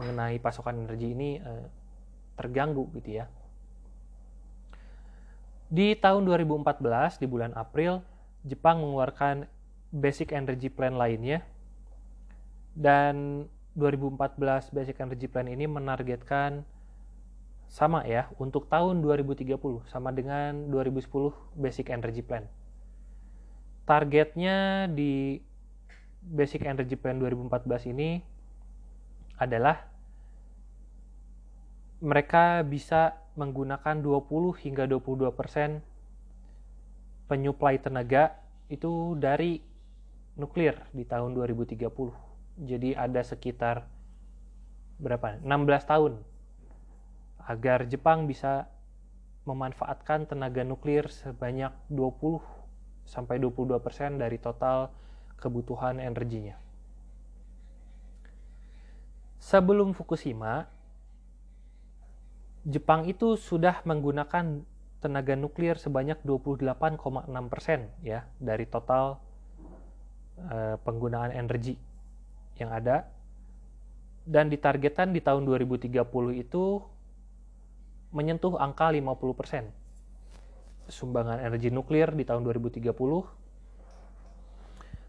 mengenai 0.00 0.40
pasokan 0.40 0.84
energi 0.84 1.12
ini 1.12 1.30
eh, 1.40 1.66
terganggu 2.36 2.88
gitu 3.00 3.20
ya. 3.20 3.26
Di 5.66 5.98
tahun 5.98 6.24
2014 6.30 7.18
di 7.18 7.26
bulan 7.26 7.50
April 7.58 7.98
Jepang 8.46 8.78
mengeluarkan 8.78 9.50
Basic 9.90 10.30
Energy 10.30 10.70
Plan 10.70 10.94
lainnya 10.94 11.42
dan 12.76 13.48
2014 13.74 14.70
Basic 14.70 14.96
Energy 15.02 15.26
Plan 15.26 15.50
ini 15.50 15.66
menargetkan 15.66 16.62
sama 17.66 18.06
ya 18.06 18.30
untuk 18.38 18.70
tahun 18.70 19.02
2030 19.02 19.58
sama 19.90 20.14
dengan 20.14 20.70
2010 20.70 21.06
Basic 21.58 21.90
Energy 21.90 22.22
Plan. 22.22 22.46
Targetnya 23.86 24.90
di 24.90 25.38
Basic 26.26 26.66
Energy 26.66 26.98
Plan 26.98 27.18
2014 27.22 27.92
ini 27.94 28.18
adalah 29.38 29.86
mereka 32.02 32.60
bisa 32.66 33.16
menggunakan 33.36 34.00
20 34.00 34.62
hingga 34.64 34.84
22 34.88 35.32
persen 35.32 35.84
penyuplai 37.28 37.78
tenaga 37.80 38.36
itu 38.70 39.14
dari 39.18 39.60
nuklir 40.36 40.76
di 40.92 41.04
tahun 41.06 41.32
2030 41.32 41.88
jadi 42.56 42.90
ada 42.96 43.20
sekitar 43.24 43.88
berapa 44.96 45.40
16 45.44 45.90
tahun 45.90 46.12
agar 47.46 47.86
Jepang 47.86 48.26
bisa 48.26 48.66
memanfaatkan 49.46 50.26
tenaga 50.26 50.66
nuklir 50.66 51.06
sebanyak 51.06 51.70
20 51.88 52.42
sampai 53.06 53.38
22% 53.38 54.18
dari 54.18 54.42
total 54.42 54.90
kebutuhan 55.38 56.02
energinya. 56.02 56.58
Sebelum 59.38 59.94
Fukushima, 59.94 60.66
Jepang 62.66 63.06
itu 63.06 63.38
sudah 63.38 63.78
menggunakan 63.86 64.66
tenaga 64.98 65.38
nuklir 65.38 65.78
sebanyak 65.78 66.18
28,6% 66.26 67.30
ya 68.02 68.26
dari 68.42 68.66
total 68.66 69.22
uh, 70.42 70.74
penggunaan 70.82 71.30
energi 71.30 71.78
yang 72.58 72.74
ada 72.74 73.06
dan 74.26 74.50
ditargetkan 74.50 75.14
di 75.14 75.22
tahun 75.22 75.46
2030 75.46 75.94
itu 76.42 76.82
menyentuh 78.16 78.56
angka 78.56 78.88
50%. 78.88 79.68
Sumbangan 80.88 81.44
energi 81.44 81.68
nuklir 81.68 82.16
di 82.16 82.24
tahun 82.24 82.40
2030 82.48 82.88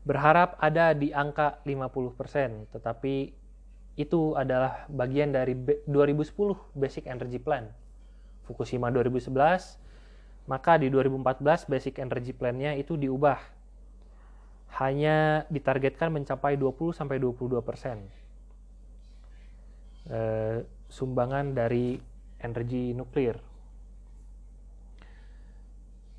berharap 0.07 0.55
ada 0.59 0.95
di 0.95 1.11
angka 1.11 1.59
50%, 1.67 2.71
tetapi 2.71 3.31
itu 3.99 4.37
adalah 4.39 4.87
bagian 4.87 5.35
dari 5.35 5.51
2010 5.55 6.55
Basic 6.71 7.03
Energy 7.11 7.39
Plan. 7.43 7.67
Fukushima 8.47 8.87
2011, 8.87 9.75
maka 10.47 10.79
di 10.79 10.87
2014 10.87 11.67
Basic 11.67 11.99
Energy 11.99 12.31
Plan-nya 12.31 12.79
itu 12.79 12.95
diubah 12.95 13.35
hanya 14.79 15.43
ditargetkan 15.51 16.13
mencapai 16.13 16.55
20 16.55 16.95
22 16.95 17.59
persen. 17.65 18.07
E, 20.07 20.19
sumbangan 20.87 21.51
dari 21.51 21.99
energi 22.41 22.93
nuklir. 22.93 23.37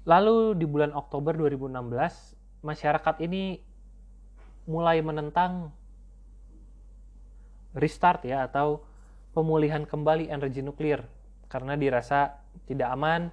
Lalu 0.09 0.57
di 0.57 0.65
bulan 0.65 0.97
Oktober 0.97 1.37
2016, 1.37 2.65
masyarakat 2.65 3.17
ini 3.23 3.61
mulai 4.69 5.01
menentang 5.01 5.73
restart 7.77 8.25
ya 8.25 8.45
atau 8.49 8.85
pemulihan 9.37 9.85
kembali 9.85 10.33
energi 10.33 10.65
nuklir 10.65 11.05
karena 11.49 11.77
dirasa 11.77 12.41
tidak 12.69 12.89
aman 12.93 13.33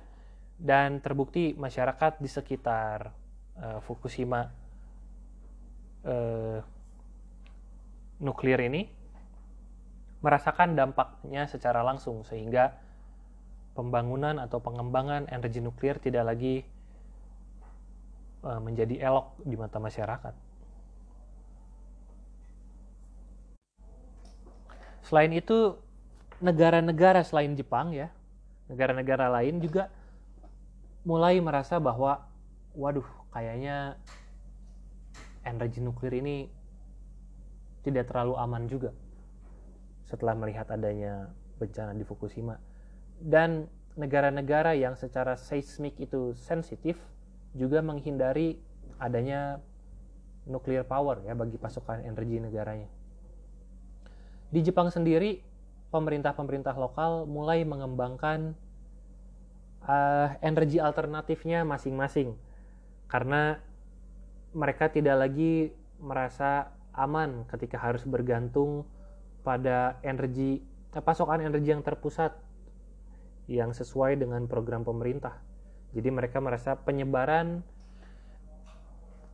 dan 0.56 1.04
terbukti 1.04 1.52
masyarakat 1.56 2.24
di 2.24 2.30
sekitar 2.32 3.12
uh, 3.60 3.80
Fukushima 3.84 4.48
uh, 6.08 6.60
nuklir 8.24 8.60
ini 8.63 8.88
merasakan 10.25 10.73
dampaknya 10.73 11.45
secara 11.45 11.85
langsung 11.85 12.25
sehingga 12.25 12.73
pembangunan 13.77 14.41
atau 14.41 14.57
pengembangan 14.57 15.29
energi 15.29 15.61
nuklir 15.61 16.01
tidak 16.01 16.25
lagi 16.25 16.65
uh, 18.41 18.57
menjadi 18.57 19.05
elok 19.05 19.38
di 19.45 19.53
mata 19.53 19.77
masyarakat. 19.77 20.33
Selain 25.05 25.29
itu, 25.29 25.77
negara-negara 26.41 27.21
selain 27.21 27.53
Jepang 27.53 27.93
ya, 27.93 28.09
negara-negara 28.65 29.29
lain 29.29 29.61
juga 29.61 29.93
mulai 31.05 31.38
merasa 31.38 31.77
bahwa, 31.77 32.25
waduh, 32.73 33.05
kayaknya 33.29 34.01
energi 35.45 35.85
nuklir 35.85 36.17
ini 36.17 36.49
tidak 37.85 38.09
terlalu 38.09 38.33
aman 38.41 38.65
juga 38.65 38.89
setelah 40.06 40.38
melihat 40.38 40.70
adanya 40.70 41.34
bencana 41.58 41.94
di 41.98 42.06
Fukushima. 42.06 42.58
Dan 43.18 43.65
negara-negara 43.96 44.76
yang 44.76 44.94
secara 45.00 45.39
seismik 45.39 45.96
itu 45.98 46.36
sensitif 46.36 47.00
juga 47.56 47.80
menghindari 47.80 48.60
adanya 49.00 49.63
nuclear 50.46 50.86
power 50.86 51.24
ya 51.26 51.34
bagi 51.34 51.58
pasokan 51.58 52.04
energi 52.06 52.38
negaranya. 52.38 52.89
Di 54.52 54.62
Jepang 54.62 54.94
sendiri, 54.94 55.41
pemerintah-pemerintah 55.89 56.76
lokal 56.78 57.26
mulai 57.26 57.65
mengembangkan 57.65 58.54
uh, 59.88 60.28
energi 60.44 60.78
alternatifnya 60.78 61.65
masing-masing 61.65 62.36
karena 63.10 63.58
mereka 64.56 64.91
tidak 64.91 65.28
lagi 65.28 65.72
merasa 66.00 66.72
aman 66.96 67.44
ketika 67.52 67.80
harus 67.80 68.04
bergantung 68.08 68.88
pada 69.45 70.01
energi 70.01 70.65
eh, 70.91 71.03
pasokan 71.05 71.45
energi 71.45 71.69
yang 71.69 71.86
terpusat 71.86 72.34
yang 73.45 73.77
sesuai 73.77 74.17
dengan 74.17 74.49
program 74.49 74.81
pemerintah. 74.81 75.38
Jadi 75.93 76.10
mereka 76.10 76.41
merasa 76.41 76.75
penyebaran 76.75 77.62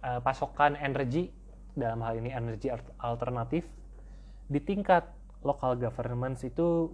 uh, 0.03 0.19
pasokan 0.21 0.75
energi 0.77 1.31
dalam 1.73 2.03
hal 2.03 2.19
ini 2.19 2.29
energi 2.29 2.67
alternatif 2.99 3.63
di 4.51 4.59
tingkat 4.59 5.07
local 5.41 5.79
governments 5.79 6.43
itu 6.43 6.91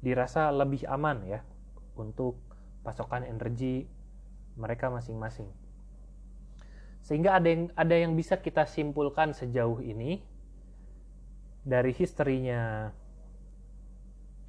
dirasa 0.00 0.54
lebih 0.54 0.86
aman 0.86 1.26
ya 1.26 1.42
untuk 1.98 2.38
pasokan 2.86 3.26
energi 3.26 3.86
mereka 4.54 4.88
masing-masing. 4.88 5.50
Sehingga 7.02 7.34
ada 7.36 7.48
yang 7.50 7.62
ada 7.74 7.94
yang 7.98 8.12
bisa 8.14 8.38
kita 8.38 8.62
simpulkan 8.64 9.34
sejauh 9.34 9.82
ini 9.82 10.22
dari 11.62 11.94
historinya 11.94 12.90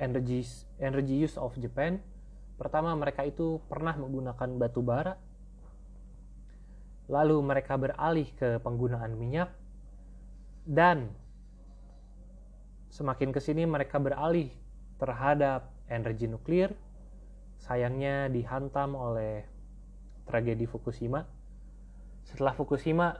energy 0.01 0.41
energy 0.81 1.21
use 1.21 1.37
of 1.37 1.53
Japan. 1.61 2.01
Pertama 2.57 2.93
mereka 2.93 3.25
itu 3.25 3.61
pernah 3.69 3.93
menggunakan 3.97 4.49
batu 4.57 4.81
bara. 4.85 5.17
Lalu 7.09 7.37
mereka 7.43 7.75
beralih 7.75 8.29
ke 8.37 8.57
penggunaan 8.63 9.13
minyak 9.19 9.51
dan 10.63 11.11
Semakin 12.93 13.33
ke 13.33 13.41
sini 13.41 13.65
mereka 13.65 13.97
beralih 13.97 14.53
terhadap 15.01 15.73
energi 15.89 16.29
nuklir. 16.29 16.69
Sayangnya 17.57 18.29
dihantam 18.29 18.93
oleh 18.93 19.49
tragedi 20.29 20.69
Fukushima. 20.69 21.25
Setelah 22.21 22.53
Fukushima, 22.53 23.17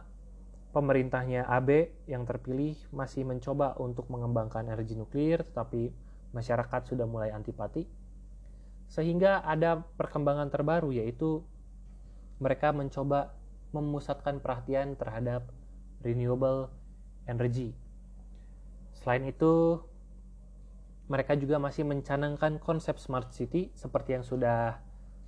pemerintahnya 0.73 1.45
Abe 1.45 1.93
yang 2.09 2.25
terpilih 2.25 2.73
masih 2.89 3.23
mencoba 3.23 3.77
untuk 3.77 4.09
mengembangkan 4.09 4.65
energi 4.65 4.97
nuklir, 4.97 5.45
tetapi 5.45 5.93
masyarakat 6.33 6.81
sudah 6.89 7.05
mulai 7.05 7.29
antipati. 7.29 7.85
Sehingga 8.89 9.45
ada 9.45 9.85
perkembangan 9.95 10.49
terbaru 10.49 10.91
yaitu 10.91 11.45
mereka 12.41 12.73
mencoba 12.73 13.37
memusatkan 13.71 14.41
perhatian 14.41 14.97
terhadap 14.97 15.49
renewable 16.01 16.69
energy 17.29 17.77
Selain 19.03 19.27
itu, 19.27 19.83
mereka 21.11 21.35
juga 21.35 21.59
masih 21.59 21.83
mencanangkan 21.83 22.55
konsep 22.63 22.95
smart 22.95 23.35
city 23.35 23.67
seperti 23.75 24.15
yang 24.15 24.23
sudah 24.23 24.79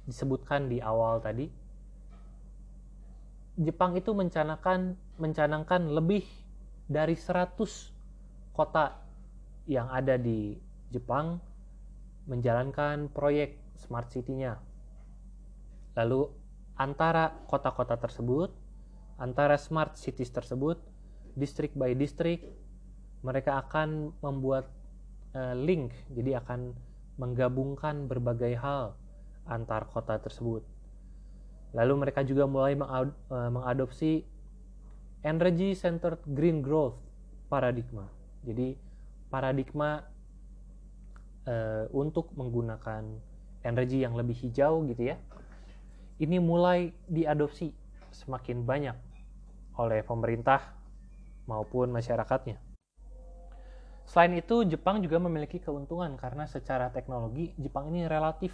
disebutkan 0.07 0.71
di 0.71 0.79
awal 0.79 1.19
tadi. 1.19 1.51
Jepang 3.55 3.95
itu 3.95 4.11
mencanangkan 4.11 4.99
mencanangkan 5.15 5.87
lebih 5.95 6.27
dari 6.91 7.15
100 7.15 7.55
kota 8.51 8.99
yang 9.65 9.87
ada 9.89 10.19
di 10.19 10.59
Jepang 10.91 11.39
menjalankan 12.27 13.07
proyek 13.09 13.55
smart 13.79 14.11
city-nya. 14.11 14.59
Lalu 15.95 16.27
antara 16.75 17.31
kota-kota 17.47 17.95
tersebut, 17.95 18.51
antara 19.15 19.55
smart 19.55 19.95
cities 19.95 20.29
tersebut, 20.35 20.75
distrik 21.39 21.71
by 21.73 21.95
distrik, 21.95 22.43
mereka 23.23 23.63
akan 23.63 24.11
membuat 24.19 24.67
uh, 25.31 25.55
link, 25.55 25.95
jadi 26.11 26.43
akan 26.43 26.75
menggabungkan 27.15 28.11
berbagai 28.11 28.59
hal 28.59 28.99
antar 29.47 29.87
kota 29.87 30.19
tersebut. 30.19 30.74
Lalu 31.75 32.07
mereka 32.07 32.23
juga 32.23 32.47
mulai 32.47 32.79
uh, 32.79 33.11
mengadopsi 33.51 34.23
energy 35.27 35.75
centered 35.75 36.23
green 36.23 36.63
growth 36.63 36.95
paradigma. 37.51 38.07
Jadi 38.47 38.79
paradigma 39.27 40.07
uh, 41.43 41.85
untuk 41.91 42.31
menggunakan 42.39 43.03
energi 43.67 44.07
yang 44.07 44.15
lebih 44.15 44.39
hijau 44.39 44.87
gitu 44.87 45.11
ya. 45.11 45.19
Ini 46.15 46.39
mulai 46.39 46.95
diadopsi 47.11 47.75
semakin 48.15 48.63
banyak 48.63 48.95
oleh 49.75 49.99
pemerintah 50.07 50.71
maupun 51.43 51.91
masyarakatnya. 51.91 52.55
Selain 54.05 54.31
itu, 54.37 54.63
Jepang 54.63 55.03
juga 55.03 55.19
memiliki 55.19 55.59
keuntungan 55.59 56.15
karena 56.15 56.47
secara 56.47 56.87
teknologi 56.93 57.51
Jepang 57.59 57.91
ini 57.91 58.07
relatif 58.07 58.53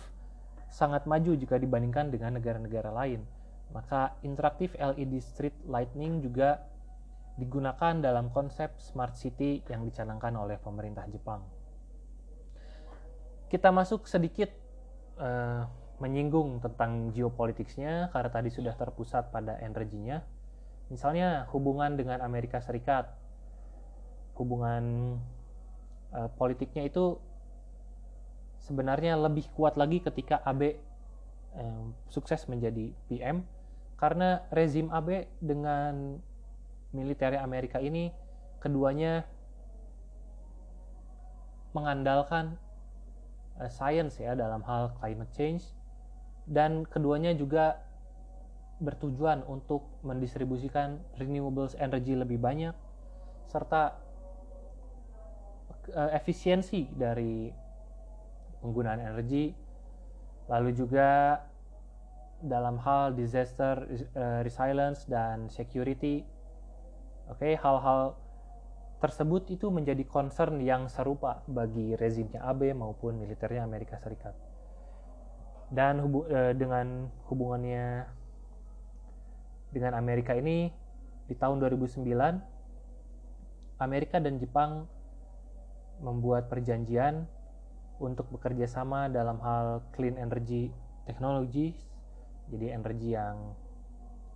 sangat 0.72 1.04
maju 1.04 1.36
jika 1.36 1.60
dibandingkan 1.60 2.08
dengan 2.10 2.40
negara-negara 2.40 2.90
lain. 2.96 3.28
Maka 3.76 4.16
interaktif 4.24 4.72
LED 4.80 5.20
street 5.20 5.56
lighting 5.68 6.24
juga 6.24 6.64
digunakan 7.36 8.00
dalam 8.00 8.32
konsep 8.32 8.76
smart 8.80 9.16
city 9.20 9.64
yang 9.68 9.84
dicanangkan 9.84 10.32
oleh 10.36 10.56
pemerintah 10.60 11.08
Jepang. 11.12 11.44
Kita 13.52 13.68
masuk 13.72 14.08
sedikit 14.08 14.52
uh, 15.20 15.68
menyinggung 16.00 16.64
tentang 16.64 17.12
geopolitiksnya 17.12 18.10
karena 18.16 18.32
tadi 18.32 18.50
sudah 18.50 18.74
terpusat 18.76 19.30
pada 19.30 19.60
energinya. 19.60 20.24
Misalnya 20.88 21.48
hubungan 21.52 21.96
dengan 21.96 22.20
Amerika 22.24 22.60
Serikat, 22.60 23.12
hubungan 24.36 25.16
uh, 26.16 26.30
politiknya 26.36 26.88
itu 26.88 27.20
sebenarnya 28.62 29.18
lebih 29.18 29.49
kuat 29.57 29.76
lagi 29.76 29.99
ketika 30.01 30.39
AB 30.45 30.78
um, 31.57 31.93
sukses 32.07 32.45
menjadi 32.45 32.93
PM 33.09 33.43
karena 34.01 34.41
rezim 34.49 34.89
AB 34.89 35.30
dengan 35.38 36.18
militer 36.91 37.38
Amerika 37.38 37.78
ini 37.78 38.09
keduanya 38.57 39.26
mengandalkan 41.72 42.59
uh, 43.62 43.70
science 43.72 44.20
ya 44.20 44.36
dalam 44.36 44.66
hal 44.66 44.93
climate 44.99 45.32
change. 45.38 45.64
Dan 46.49 46.84
keduanya 46.89 47.32
juga 47.38 47.80
bertujuan 48.82 49.45
untuk 49.45 49.86
mendistribusikan 50.01 50.97
renewables 51.22 51.78
energy 51.78 52.18
lebih 52.18 52.41
banyak 52.41 52.74
serta 53.45 53.93
uh, 55.93 56.09
efisiensi 56.18 56.89
dari 56.89 57.53
penggunaan 58.62 59.01
energi, 59.01 59.51
lalu 60.47 60.72
juga 60.78 61.41
dalam 62.41 62.82
hal 62.82 63.14
disaster 63.14 63.86
uh, 64.18 64.41
resilience 64.41 65.05
dan 65.05 65.49
security. 65.49 66.26
Oke, 67.30 67.53
okay, 67.53 67.53
hal-hal 67.57 68.18
tersebut 69.01 69.49
itu 69.49 69.74
menjadi 69.74 70.05
concern 70.05 70.62
yang 70.62 70.86
serupa 70.86 71.41
bagi 71.49 71.97
rezimnya 71.97 72.45
Abe 72.45 72.70
maupun 72.78 73.18
militernya 73.18 73.66
Amerika 73.66 73.97
Serikat. 73.97 74.38
Dan 75.72 76.03
hubu 76.03 76.28
eh, 76.28 76.53
dengan 76.53 77.07
hubungannya 77.32 78.05
dengan 79.72 79.95
Amerika 79.95 80.36
ini 80.36 80.68
di 81.32 81.36
tahun 81.39 81.64
2009 81.64 82.03
Amerika 83.80 84.20
dan 84.20 84.36
Jepang 84.38 84.86
membuat 86.03 86.51
perjanjian 86.51 87.26
untuk 88.02 88.26
bekerja 88.34 88.66
sama 88.66 89.06
dalam 89.08 89.38
hal 89.45 89.86
clean 89.93 90.18
energy 90.18 90.74
technologies, 91.06 91.78
jadi 92.49 92.74
energi 92.74 93.14
yang 93.14 93.54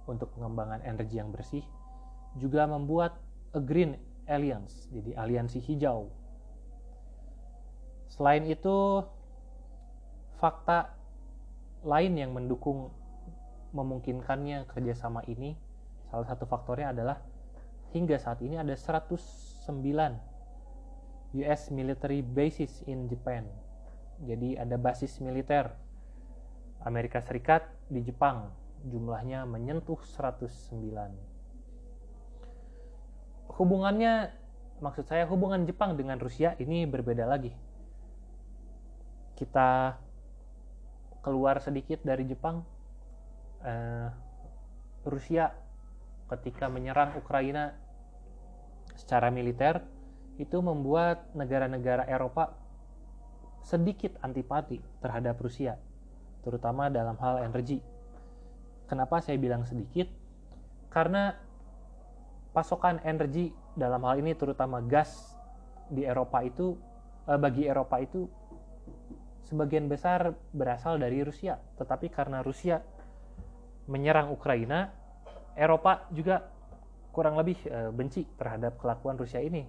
untuk 0.06 0.30
pengembangan 0.38 0.86
energi 0.86 1.18
yang 1.18 1.34
bersih, 1.34 1.66
juga 2.38 2.70
membuat 2.70 3.18
a 3.58 3.62
green 3.62 3.98
alliance, 4.30 4.86
jadi 4.94 5.18
aliansi 5.18 5.58
hijau. 5.66 6.14
Selain 8.14 8.46
itu, 8.46 9.02
fakta 10.38 10.94
lain 11.82 12.14
yang 12.22 12.32
mendukung 12.38 12.94
memungkinkannya 13.74 14.70
kerjasama 14.70 15.26
ini, 15.26 15.58
salah 16.14 16.30
satu 16.30 16.46
faktornya 16.46 16.94
adalah 16.94 17.18
hingga 17.92 18.16
saat 18.22 18.40
ini 18.46 18.60
ada 18.60 18.76
109 18.78 20.35
US 21.44 21.68
military 21.74 22.24
bases 22.24 22.80
in 22.88 23.12
Japan. 23.12 23.44
Jadi 24.24 24.56
ada 24.56 24.80
basis 24.80 25.20
militer 25.20 25.76
Amerika 26.86 27.20
Serikat 27.20 27.68
di 27.92 28.00
Jepang. 28.06 28.54
Jumlahnya 28.86 29.50
menyentuh 29.50 29.98
109. 29.98 30.46
Hubungannya, 33.56 34.36
maksud 34.80 35.10
saya 35.10 35.26
hubungan 35.26 35.66
Jepang 35.66 35.98
dengan 35.98 36.22
Rusia 36.22 36.54
ini 36.62 36.86
berbeda 36.86 37.26
lagi. 37.26 37.50
Kita 39.36 39.98
keluar 41.26 41.58
sedikit 41.60 42.06
dari 42.06 42.30
Jepang, 42.30 42.62
eh, 43.66 44.08
Rusia 45.10 45.50
ketika 46.30 46.70
menyerang 46.70 47.18
Ukraina 47.18 47.74
secara 48.94 49.34
militer 49.34 49.82
itu 50.36 50.58
membuat 50.60 51.32
negara-negara 51.32 52.08
Eropa 52.08 52.56
sedikit 53.66 54.20
antipati 54.22 54.78
terhadap 55.02 55.40
Rusia, 55.42 55.80
terutama 56.46 56.92
dalam 56.92 57.18
hal 57.18 57.42
energi. 57.42 57.82
Kenapa 58.86 59.24
saya 59.24 59.42
bilang 59.42 59.66
sedikit? 59.66 60.06
Karena 60.94 61.34
pasokan 62.54 63.02
energi 63.02 63.50
dalam 63.74 64.06
hal 64.06 64.22
ini 64.22 64.38
terutama 64.38 64.80
gas 64.86 65.36
di 65.90 66.06
Eropa 66.06 66.46
itu 66.46 66.78
eh, 67.26 67.40
bagi 67.42 67.66
Eropa 67.66 67.98
itu 68.00 68.30
sebagian 69.46 69.86
besar 69.86 70.34
berasal 70.54 70.98
dari 70.98 71.22
Rusia, 71.22 71.58
tetapi 71.78 72.10
karena 72.10 72.42
Rusia 72.42 72.82
menyerang 73.86 74.34
Ukraina, 74.34 74.90
Eropa 75.54 76.10
juga 76.10 76.50
kurang 77.14 77.40
lebih 77.40 77.56
uh, 77.70 77.94
benci 77.96 78.28
terhadap 78.36 78.76
kelakuan 78.82 79.16
Rusia 79.16 79.40
ini. 79.40 79.64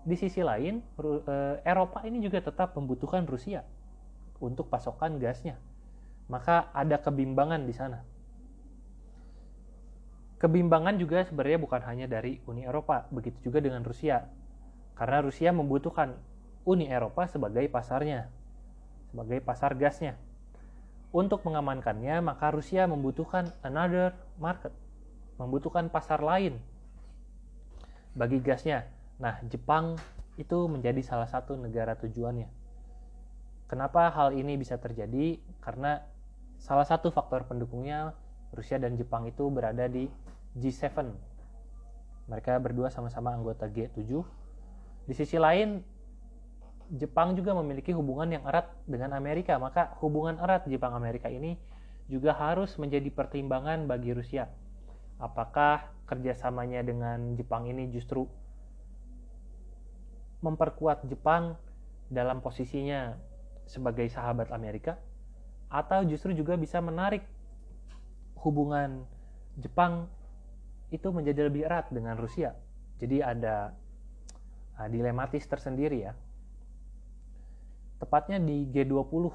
Di 0.00 0.16
sisi 0.16 0.40
lain, 0.40 0.80
uh, 0.96 1.60
Eropa 1.60 2.00
ini 2.08 2.24
juga 2.24 2.40
tetap 2.40 2.72
membutuhkan 2.72 3.28
Rusia 3.28 3.64
untuk 4.40 4.72
pasokan 4.72 5.20
gasnya. 5.20 5.60
Maka 6.32 6.72
ada 6.72 6.96
kebimbangan 6.96 7.68
di 7.68 7.74
sana. 7.76 8.00
Kebimbangan 10.40 10.96
juga 10.96 11.20
sebenarnya 11.28 11.60
bukan 11.60 11.84
hanya 11.84 12.08
dari 12.08 12.40
Uni 12.48 12.64
Eropa, 12.64 13.04
begitu 13.12 13.52
juga 13.52 13.60
dengan 13.60 13.84
Rusia. 13.84 14.24
Karena 14.96 15.20
Rusia 15.20 15.52
membutuhkan 15.52 16.16
Uni 16.64 16.88
Eropa 16.88 17.28
sebagai 17.28 17.68
pasarnya, 17.68 18.32
sebagai 19.12 19.44
pasar 19.44 19.76
gasnya. 19.76 20.16
Untuk 21.12 21.44
mengamankannya, 21.44 22.24
maka 22.24 22.48
Rusia 22.54 22.88
membutuhkan 22.88 23.52
another 23.60 24.16
market, 24.40 24.72
membutuhkan 25.36 25.92
pasar 25.92 26.24
lain 26.24 26.56
bagi 28.16 28.40
gasnya. 28.40 28.88
Nah, 29.20 29.36
Jepang 29.52 30.00
itu 30.40 30.58
menjadi 30.64 31.04
salah 31.04 31.28
satu 31.28 31.52
negara 31.60 31.92
tujuannya. 32.00 32.48
Kenapa 33.68 34.08
hal 34.08 34.32
ini 34.32 34.56
bisa 34.56 34.80
terjadi? 34.80 35.36
Karena 35.60 36.00
salah 36.56 36.88
satu 36.88 37.12
faktor 37.12 37.44
pendukungnya 37.44 38.16
Rusia 38.56 38.80
dan 38.80 38.96
Jepang 38.96 39.28
itu 39.28 39.46
berada 39.52 39.86
di 39.86 40.08
G7. 40.56 41.12
Mereka 42.32 42.58
berdua 42.64 42.88
sama-sama 42.88 43.36
anggota 43.36 43.68
G7. 43.68 44.08
Di 45.04 45.14
sisi 45.14 45.36
lain, 45.36 45.84
Jepang 46.90 47.38
juga 47.38 47.54
memiliki 47.54 47.94
hubungan 47.94 48.26
yang 48.34 48.42
erat 48.48 48.66
dengan 48.88 49.14
Amerika, 49.14 49.54
maka 49.60 49.94
hubungan 50.02 50.40
erat 50.42 50.66
Jepang-Amerika 50.66 51.30
ini 51.30 51.54
juga 52.10 52.34
harus 52.34 52.74
menjadi 52.80 53.06
pertimbangan 53.14 53.86
bagi 53.86 54.10
Rusia. 54.10 54.50
Apakah 55.22 55.86
kerjasamanya 56.10 56.82
dengan 56.82 57.38
Jepang 57.38 57.70
ini 57.70 57.86
justru 57.94 58.26
memperkuat 60.40 61.04
Jepang 61.08 61.56
dalam 62.10 62.42
posisinya 62.42 63.14
sebagai 63.68 64.08
sahabat 64.10 64.50
Amerika 64.50 64.98
atau 65.70 66.02
justru 66.02 66.34
juga 66.34 66.58
bisa 66.58 66.82
menarik 66.82 67.22
hubungan 68.42 69.06
Jepang 69.60 70.10
itu 70.90 71.06
menjadi 71.14 71.46
lebih 71.46 71.70
erat 71.70 71.86
dengan 71.94 72.18
Rusia. 72.18 72.56
Jadi 72.98 73.22
ada 73.22 73.70
uh, 74.80 74.88
dilematis 74.90 75.46
tersendiri 75.46 76.10
ya. 76.10 76.12
Tepatnya 78.02 78.42
di 78.42 78.66
G20 78.66 79.30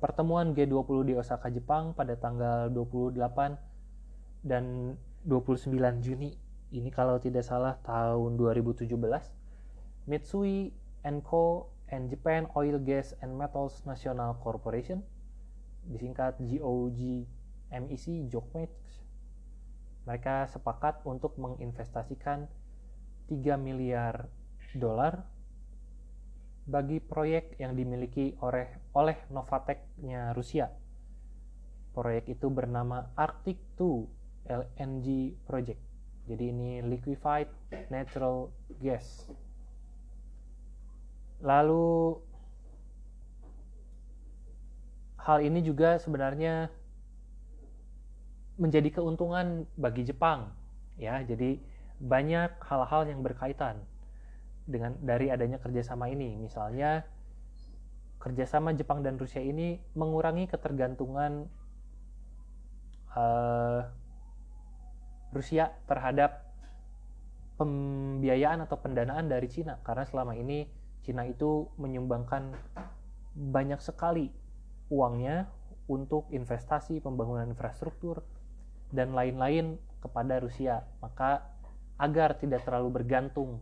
pertemuan 0.00 0.56
G20 0.56 0.96
di 1.06 1.14
Osaka 1.14 1.52
Jepang 1.52 1.92
pada 1.94 2.16
tanggal 2.18 2.72
28 2.72 3.20
dan 4.42 4.96
29 5.28 5.76
Juni 6.02 6.34
ini 6.74 6.90
kalau 6.90 7.20
tidak 7.22 7.46
salah 7.46 7.78
tahun 7.84 8.34
2017 8.34 8.90
Mitsui 10.04 10.72
Co 11.24 11.72
and 11.88 12.08
Japan 12.08 12.48
Oil 12.56 12.80
Gas 12.80 13.12
and 13.20 13.36
Metals 13.36 13.84
National 13.84 14.36
Corporation 14.40 15.04
disingkat 15.84 16.40
GOG 16.40 17.28
MEC 17.68 18.04
JOGMEC 18.32 18.72
mereka 20.04 20.44
sepakat 20.48 21.00
untuk 21.08 21.36
menginvestasikan 21.40 22.44
3 23.28 23.56
miliar 23.56 24.28
dolar 24.76 25.24
bagi 26.64 27.00
proyek 27.00 27.56
yang 27.60 27.76
dimiliki 27.76 28.36
oleh 28.40 28.68
oleh 28.96 29.16
Novatek-nya 29.32 30.32
Rusia. 30.36 30.68
Proyek 31.92 32.36
itu 32.36 32.48
bernama 32.52 33.12
Arctic 33.16 33.60
2 33.80 34.48
LNG 34.48 35.40
project. 35.48 35.80
Jadi 36.24 36.44
ini 36.52 36.80
liquefied 36.84 37.48
natural 37.92 38.52
gas. 38.80 39.28
Lalu 41.44 42.16
hal 45.20 45.44
ini 45.44 45.60
juga 45.60 46.00
sebenarnya 46.00 46.72
menjadi 48.56 48.88
keuntungan 49.00 49.68
bagi 49.76 50.08
Jepang 50.08 50.56
ya. 50.96 51.20
Jadi 51.20 51.60
banyak 52.00 52.64
hal-hal 52.64 53.02
yang 53.12 53.20
berkaitan 53.20 53.84
dengan 54.64 54.96
dari 55.04 55.28
adanya 55.28 55.60
kerjasama 55.60 56.08
ini. 56.08 56.40
Misalnya 56.40 57.04
kerjasama 58.24 58.72
Jepang 58.72 59.04
dan 59.04 59.20
Rusia 59.20 59.44
ini 59.44 59.76
mengurangi 59.92 60.48
ketergantungan 60.48 61.44
uh, 63.12 63.84
Rusia 65.34 65.76
terhadap 65.84 66.40
pembiayaan 67.60 68.64
atau 68.64 68.80
pendanaan 68.80 69.28
dari 69.28 69.46
Cina 69.46 69.78
karena 69.84 70.08
selama 70.08 70.34
ini 70.34 70.66
Cina 71.04 71.28
itu 71.28 71.68
menyumbangkan 71.76 72.56
banyak 73.36 73.78
sekali 73.78 74.32
uangnya 74.88 75.46
untuk 75.84 76.32
investasi 76.32 77.04
pembangunan 77.04 77.44
infrastruktur 77.44 78.24
dan 78.88 79.12
lain-lain 79.12 79.76
kepada 80.00 80.40
Rusia. 80.40 80.88
Maka 81.04 81.44
agar 82.00 82.40
tidak 82.40 82.64
terlalu 82.64 83.04
bergantung 83.04 83.60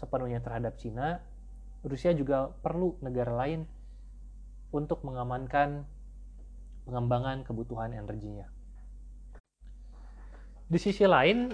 sepenuhnya 0.00 0.40
terhadap 0.40 0.80
Cina 0.80 1.20
Rusia 1.86 2.10
juga 2.10 2.50
perlu 2.50 2.98
negara 2.98 3.30
lain 3.30 3.62
untuk 4.74 5.06
mengamankan 5.06 5.86
pengembangan 6.84 7.46
kebutuhan 7.46 7.94
energinya. 7.94 8.50
Di 10.68 10.76
sisi 10.76 11.06
lain, 11.06 11.48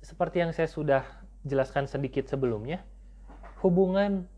seperti 0.00 0.40
yang 0.40 0.54
saya 0.54 0.70
sudah 0.70 1.02
jelaskan 1.44 1.90
sedikit 1.90 2.30
sebelumnya, 2.30 2.80
hubungan 3.62 4.30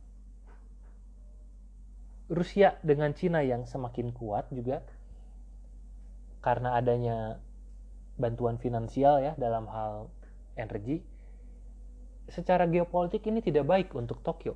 Rusia 2.31 2.79
dengan 2.87 3.11
Cina 3.13 3.43
yang 3.43 3.67
semakin 3.67 4.15
kuat 4.15 4.47
juga 4.55 4.87
karena 6.41 6.79
adanya 6.79 7.43
bantuan 8.17 8.57
finansial 8.57 9.19
ya 9.21 9.35
dalam 9.37 9.67
hal 9.67 10.09
energi 10.57 11.03
secara 12.31 12.71
geopolitik 12.71 13.27
ini 13.27 13.43
tidak 13.43 13.67
baik 13.67 13.91
untuk 13.99 14.23
Tokyo. 14.23 14.55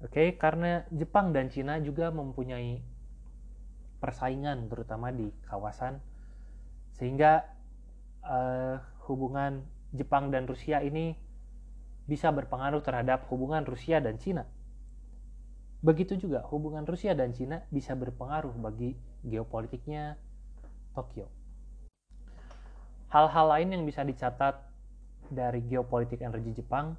Oke, 0.00 0.36
karena 0.40 0.84
Jepang 0.88 1.36
dan 1.36 1.52
Cina 1.52 1.76
juga 1.80 2.08
mempunyai 2.08 2.80
persaingan 4.00 4.68
terutama 4.68 5.12
di 5.12 5.32
kawasan 5.48 6.00
sehingga 6.96 7.44
uh, 8.24 8.80
hubungan 9.08 9.64
Jepang 9.92 10.32
dan 10.32 10.48
Rusia 10.48 10.80
ini 10.84 11.16
bisa 12.06 12.30
berpengaruh 12.30 12.80
terhadap 12.82 13.26
hubungan 13.28 13.66
Rusia 13.66 13.98
dan 13.98 14.16
Cina. 14.22 14.46
Begitu 15.82 16.18
juga 16.18 16.46
hubungan 16.50 16.86
Rusia 16.86 17.12
dan 17.12 17.34
Cina 17.34 17.62
bisa 17.68 17.92
berpengaruh 17.92 18.54
bagi 18.58 18.96
geopolitiknya 19.26 20.18
Tokyo. 20.94 21.28
Hal-hal 23.10 23.46
lain 23.46 23.68
yang 23.76 23.82
bisa 23.86 24.02
dicatat 24.02 24.58
dari 25.30 25.62
geopolitik 25.66 26.22
energi 26.22 26.62
Jepang, 26.62 26.98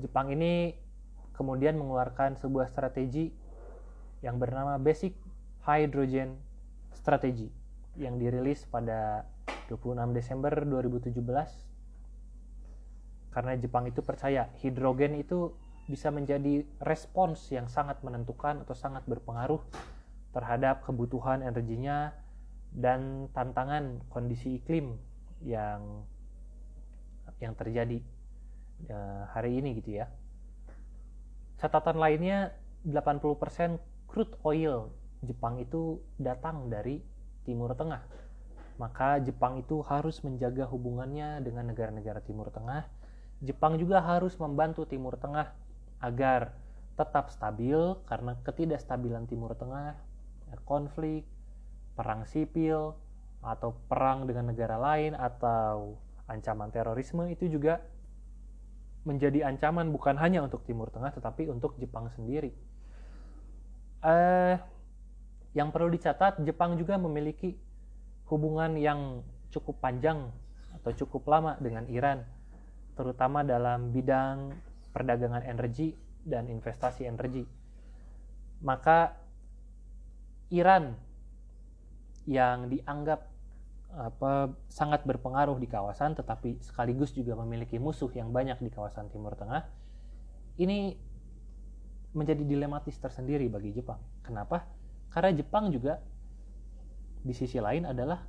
Jepang 0.00 0.32
ini 0.32 0.76
kemudian 1.36 1.76
mengeluarkan 1.80 2.36
sebuah 2.40 2.68
strategi 2.68 3.32
yang 4.20 4.36
bernama 4.36 4.76
Basic 4.76 5.16
Hydrogen 5.64 6.36
Strategy 6.92 7.48
yang 7.96 8.16
dirilis 8.16 8.64
pada 8.68 9.28
26 9.68 10.12
Desember 10.16 10.52
2017 10.64 11.71
karena 13.32 13.56
Jepang 13.56 13.88
itu 13.88 14.04
percaya 14.04 14.52
hidrogen 14.60 15.16
itu 15.16 15.56
bisa 15.88 16.12
menjadi 16.14 16.62
respons 16.78 17.50
yang 17.50 17.66
sangat 17.66 18.00
menentukan 18.06 18.62
atau 18.62 18.76
sangat 18.76 19.02
berpengaruh 19.08 19.60
terhadap 20.32 20.86
kebutuhan 20.86 21.42
energinya 21.42 22.14
dan 22.72 23.28
tantangan 23.36 24.00
kondisi 24.08 24.56
iklim 24.56 24.96
yang 25.44 26.06
yang 27.42 27.52
terjadi 27.58 27.98
uh, 28.88 29.28
hari 29.34 29.58
ini 29.58 29.76
gitu 29.82 30.00
ya. 30.00 30.06
Catatan 31.58 31.98
lainnya 31.98 32.54
80% 32.86 33.78
crude 34.06 34.34
oil 34.46 34.90
Jepang 35.22 35.62
itu 35.62 36.02
datang 36.18 36.66
dari 36.66 36.98
Timur 37.46 37.74
Tengah. 37.78 38.02
Maka 38.78 39.22
Jepang 39.22 39.62
itu 39.62 39.78
harus 39.86 40.18
menjaga 40.26 40.66
hubungannya 40.66 41.38
dengan 41.46 41.70
negara-negara 41.70 42.18
Timur 42.26 42.50
Tengah. 42.50 42.82
Jepang 43.42 43.74
juga 43.74 43.98
harus 43.98 44.38
membantu 44.38 44.86
Timur 44.86 45.18
Tengah 45.18 45.50
agar 45.98 46.54
tetap 46.94 47.34
stabil 47.34 47.78
karena 48.06 48.38
ketidakstabilan 48.46 49.26
Timur 49.26 49.58
Tengah, 49.58 49.98
konflik, 50.62 51.26
perang 51.98 52.22
sipil, 52.22 52.94
atau 53.42 53.74
perang 53.90 54.30
dengan 54.30 54.54
negara 54.54 54.78
lain, 54.78 55.18
atau 55.18 55.98
ancaman 56.30 56.70
terorisme 56.70 57.26
itu 57.26 57.50
juga 57.50 57.82
menjadi 59.02 59.50
ancaman 59.50 59.90
bukan 59.90 60.14
hanya 60.22 60.46
untuk 60.46 60.62
Timur 60.62 60.86
Tengah 60.94 61.10
tetapi 61.10 61.50
untuk 61.50 61.74
Jepang 61.82 62.06
sendiri. 62.14 62.54
Eh, 64.02 64.56
yang 65.58 65.74
perlu 65.74 65.90
dicatat, 65.90 66.38
Jepang 66.46 66.78
juga 66.78 66.94
memiliki 66.96 67.58
hubungan 68.30 68.78
yang 68.78 69.26
cukup 69.50 69.82
panjang 69.82 70.30
atau 70.78 70.90
cukup 70.94 71.26
lama 71.28 71.58
dengan 71.58 71.84
Iran, 71.90 72.24
terutama 72.92 73.42
dalam 73.42 73.90
bidang 73.90 74.52
perdagangan 74.92 75.44
energi 75.48 75.96
dan 76.22 76.46
investasi 76.46 77.08
energi. 77.08 77.44
Maka 78.62 79.16
Iran 80.52 80.94
yang 82.28 82.70
dianggap 82.70 83.32
apa 83.92 84.48
sangat 84.72 85.04
berpengaruh 85.04 85.60
di 85.60 85.68
kawasan 85.68 86.16
tetapi 86.16 86.64
sekaligus 86.64 87.12
juga 87.12 87.36
memiliki 87.36 87.76
musuh 87.76 88.08
yang 88.16 88.32
banyak 88.32 88.56
di 88.64 88.72
kawasan 88.72 89.12
Timur 89.12 89.36
Tengah 89.36 89.68
ini 90.56 90.96
menjadi 92.12 92.44
dilematis 92.44 92.96
tersendiri 93.00 93.48
bagi 93.48 93.72
Jepang. 93.72 94.00
Kenapa? 94.24 94.64
Karena 95.12 95.32
Jepang 95.32 95.72
juga 95.72 96.00
di 97.24 97.32
sisi 97.32 97.56
lain 97.60 97.88
adalah 97.88 98.20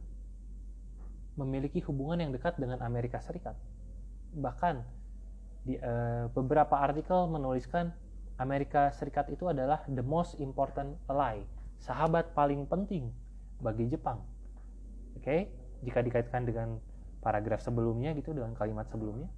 memiliki 1.40 1.80
hubungan 1.88 2.22
yang 2.24 2.32
dekat 2.32 2.60
dengan 2.60 2.80
Amerika 2.84 3.20
Serikat. 3.20 3.56
Bahkan 4.34 4.76
di 5.64 5.80
uh, 5.80 6.28
beberapa 6.34 6.76
artikel 6.76 7.30
menuliskan 7.32 7.96
Amerika 8.36 8.92
Serikat 8.92 9.30
itu 9.32 9.48
adalah 9.48 9.86
the 9.88 10.04
most 10.04 10.36
important 10.42 10.98
ally, 11.08 11.46
sahabat 11.80 12.36
paling 12.36 12.68
penting 12.68 13.14
bagi 13.64 13.88
Jepang 13.88 14.20
Oke, 15.14 15.24
okay? 15.24 15.42
jika 15.86 16.02
dikaitkan 16.02 16.44
dengan 16.44 16.82
paragraf 17.24 17.64
sebelumnya 17.64 18.12
gitu 18.18 18.36
dengan 18.36 18.52
kalimat 18.58 18.90
sebelumnya. 18.90 19.30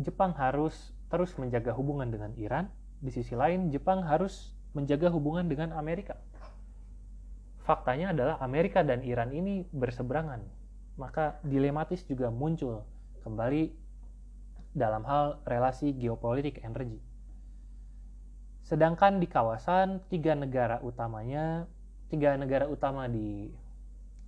Jepang 0.00 0.34
harus 0.36 0.92
terus 1.06 1.32
menjaga 1.38 1.72
hubungan 1.76 2.10
dengan 2.10 2.34
Iran, 2.36 2.68
di 2.98 3.14
sisi 3.14 3.38
lain 3.38 3.70
Jepang 3.70 4.02
harus 4.04 4.52
menjaga 4.74 5.08
hubungan 5.14 5.46
dengan 5.46 5.72
Amerika. 5.76 6.18
Faktanya 7.64 8.12
adalah 8.12 8.36
Amerika 8.42 8.82
dan 8.82 9.06
Iran 9.06 9.30
ini 9.30 9.64
berseberangan, 9.70 10.42
maka 10.98 11.38
dilematis 11.46 12.04
juga 12.04 12.28
muncul 12.28 12.82
kembali 13.26 13.74
dalam 14.70 15.02
hal 15.02 15.42
relasi 15.42 15.90
geopolitik 15.98 16.62
energi. 16.62 17.02
Sedangkan 18.62 19.18
di 19.18 19.26
kawasan 19.26 20.06
tiga 20.06 20.38
negara 20.38 20.78
utamanya, 20.86 21.66
tiga 22.06 22.38
negara 22.38 22.70
utama 22.70 23.10
di 23.10 23.50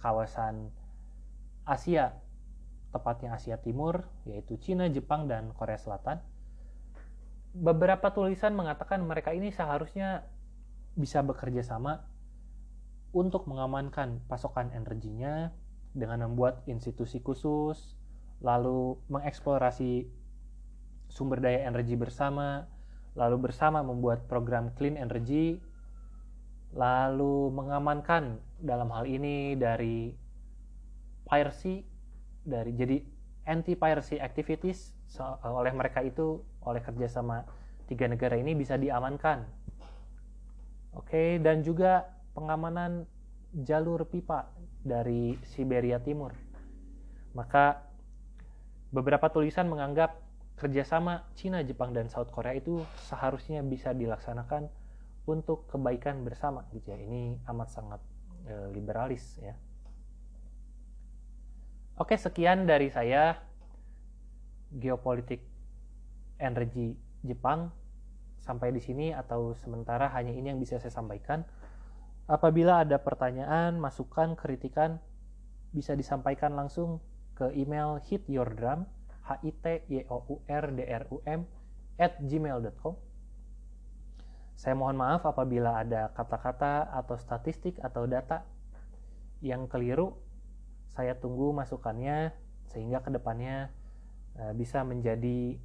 kawasan 0.03 0.75
Asia, 1.63 2.15
tepatnya 2.91 3.39
Asia 3.39 3.59
Timur, 3.59 4.07
yaitu 4.27 4.59
Cina, 4.59 4.87
Jepang, 4.91 5.27
dan 5.27 5.55
Korea 5.55 5.79
Selatan. 5.79 6.23
Beberapa 7.53 8.15
tulisan 8.15 8.55
mengatakan 8.55 9.03
mereka 9.03 9.35
ini 9.35 9.51
seharusnya 9.51 10.27
bisa 10.95 11.23
bekerja 11.23 11.67
sama 11.67 12.07
untuk 13.11 13.51
mengamankan 13.51 14.23
pasokan 14.31 14.71
energinya 14.71 15.51
dengan 15.99 16.31
membuat 16.31 16.63
institusi 16.71 17.19
khusus, 17.19 17.98
lalu 18.39 18.99
mengeksplorasi 19.11 20.07
sumber 21.09 21.43
daya 21.43 21.67
energi 21.67 21.99
bersama, 21.99 22.69
lalu 23.19 23.51
bersama 23.51 23.83
membuat 23.83 24.31
program 24.31 24.71
clean 24.79 24.95
energy 24.95 25.59
lalu 26.77 27.49
mengamankan 27.49 28.39
dalam 28.61 28.93
hal 28.93 29.09
ini 29.09 29.57
dari 29.57 30.13
piracy 31.25 31.81
dari 32.45 32.77
jadi 32.77 32.97
anti 33.49 33.73
piracy 33.73 34.21
activities 34.21 34.93
oleh 35.45 35.73
mereka 35.73 36.05
itu 36.05 36.45
oleh 36.65 36.85
kerjasama 36.85 37.49
tiga 37.89 38.05
negara 38.05 38.37
ini 38.37 38.53
bisa 38.53 38.77
diamankan. 38.77 39.49
Oke 40.93 41.41
dan 41.41 41.65
juga 41.65 42.05
pengamanan 42.37 43.09
jalur 43.65 44.05
pipa 44.05 44.53
dari 44.85 45.41
Siberia 45.49 45.97
Timur. 46.05 46.37
Maka 47.33 47.88
beberapa 48.89 49.29
tulisan 49.29 49.69
menganggap 49.69 50.17
kerjasama 50.59 51.29
Cina, 51.39 51.63
Jepang, 51.63 51.95
dan 51.95 52.11
South 52.11 52.35
Korea 52.35 52.59
itu 52.59 52.83
seharusnya 53.09 53.63
bisa 53.63 53.95
dilaksanakan 53.95 54.67
untuk 55.29 55.71
kebaikan 55.71 56.27
bersama 56.27 56.67
gitu 56.75 56.91
ya. 56.91 56.99
Ini 56.99 57.39
amat 57.47 57.69
sangat 57.71 58.01
e, 58.49 58.55
liberalis 58.75 59.39
ya. 59.39 59.55
Oke, 61.99 62.19
sekian 62.19 62.67
dari 62.67 62.91
saya 62.91 63.39
geopolitik 64.75 65.43
energi 66.39 66.95
Jepang 67.23 67.71
sampai 68.39 68.71
di 68.71 68.81
sini 68.81 69.11
atau 69.11 69.53
sementara 69.59 70.09
hanya 70.15 70.33
ini 70.33 70.55
yang 70.55 70.61
bisa 70.63 70.79
saya 70.79 70.95
sampaikan. 70.95 71.43
Apabila 72.29 72.85
ada 72.85 73.01
pertanyaan, 73.01 73.81
masukan, 73.81 74.37
kritikan 74.37 75.01
bisa 75.73 75.93
disampaikan 75.93 76.57
langsung 76.57 77.01
ke 77.39 77.55
email 77.55 78.03
hityourdrum 78.03 78.91
h 79.23 79.31
i 79.47 79.55
t 79.55 79.87
y 79.87 80.03
o 80.11 80.27
u 80.27 80.43
r 80.51 80.65
d 80.75 80.81
r 80.83 81.05
u 81.15 81.23
m 81.23 81.47
at 82.03 82.19
gmail.com 82.19 83.09
saya 84.59 84.75
mohon 84.75 84.99
maaf 84.99 85.23
apabila 85.23 85.87
ada 85.87 86.11
kata-kata 86.19 86.91
atau 86.91 87.15
statistik 87.15 87.79
atau 87.79 88.11
data 88.11 88.43
yang 89.39 89.71
keliru. 89.71 90.19
Saya 90.91 91.15
tunggu 91.15 91.55
masukannya 91.55 92.35
sehingga 92.67 92.99
ke 93.07 93.15
depannya 93.15 93.71
eh, 94.35 94.53
bisa 94.59 94.83
menjadi 94.83 95.63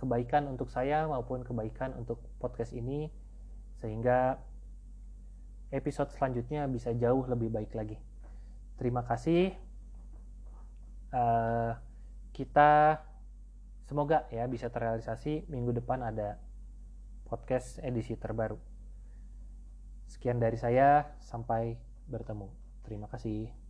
kebaikan 0.00 0.48
untuk 0.48 0.72
saya 0.72 1.04
maupun 1.04 1.44
kebaikan 1.44 1.92
untuk 1.92 2.24
podcast 2.40 2.72
ini 2.72 3.12
sehingga 3.84 4.40
episode 5.76 6.08
selanjutnya 6.08 6.64
bisa 6.72 6.96
jauh 6.96 7.28
lebih 7.28 7.52
baik 7.52 7.76
lagi. 7.76 8.00
Terima 8.80 9.04
kasih. 9.04 9.63
Uh, 11.14 11.78
kita 12.34 12.98
semoga 13.86 14.26
ya 14.34 14.50
bisa 14.50 14.66
terrealisasi 14.66 15.46
minggu 15.46 15.70
depan 15.78 16.02
ada 16.02 16.42
podcast 17.30 17.78
edisi 17.86 18.18
terbaru. 18.18 18.58
Sekian 20.10 20.42
dari 20.42 20.58
saya, 20.58 21.14
sampai 21.22 21.78
bertemu. 22.10 22.50
Terima 22.82 23.06
kasih. 23.06 23.63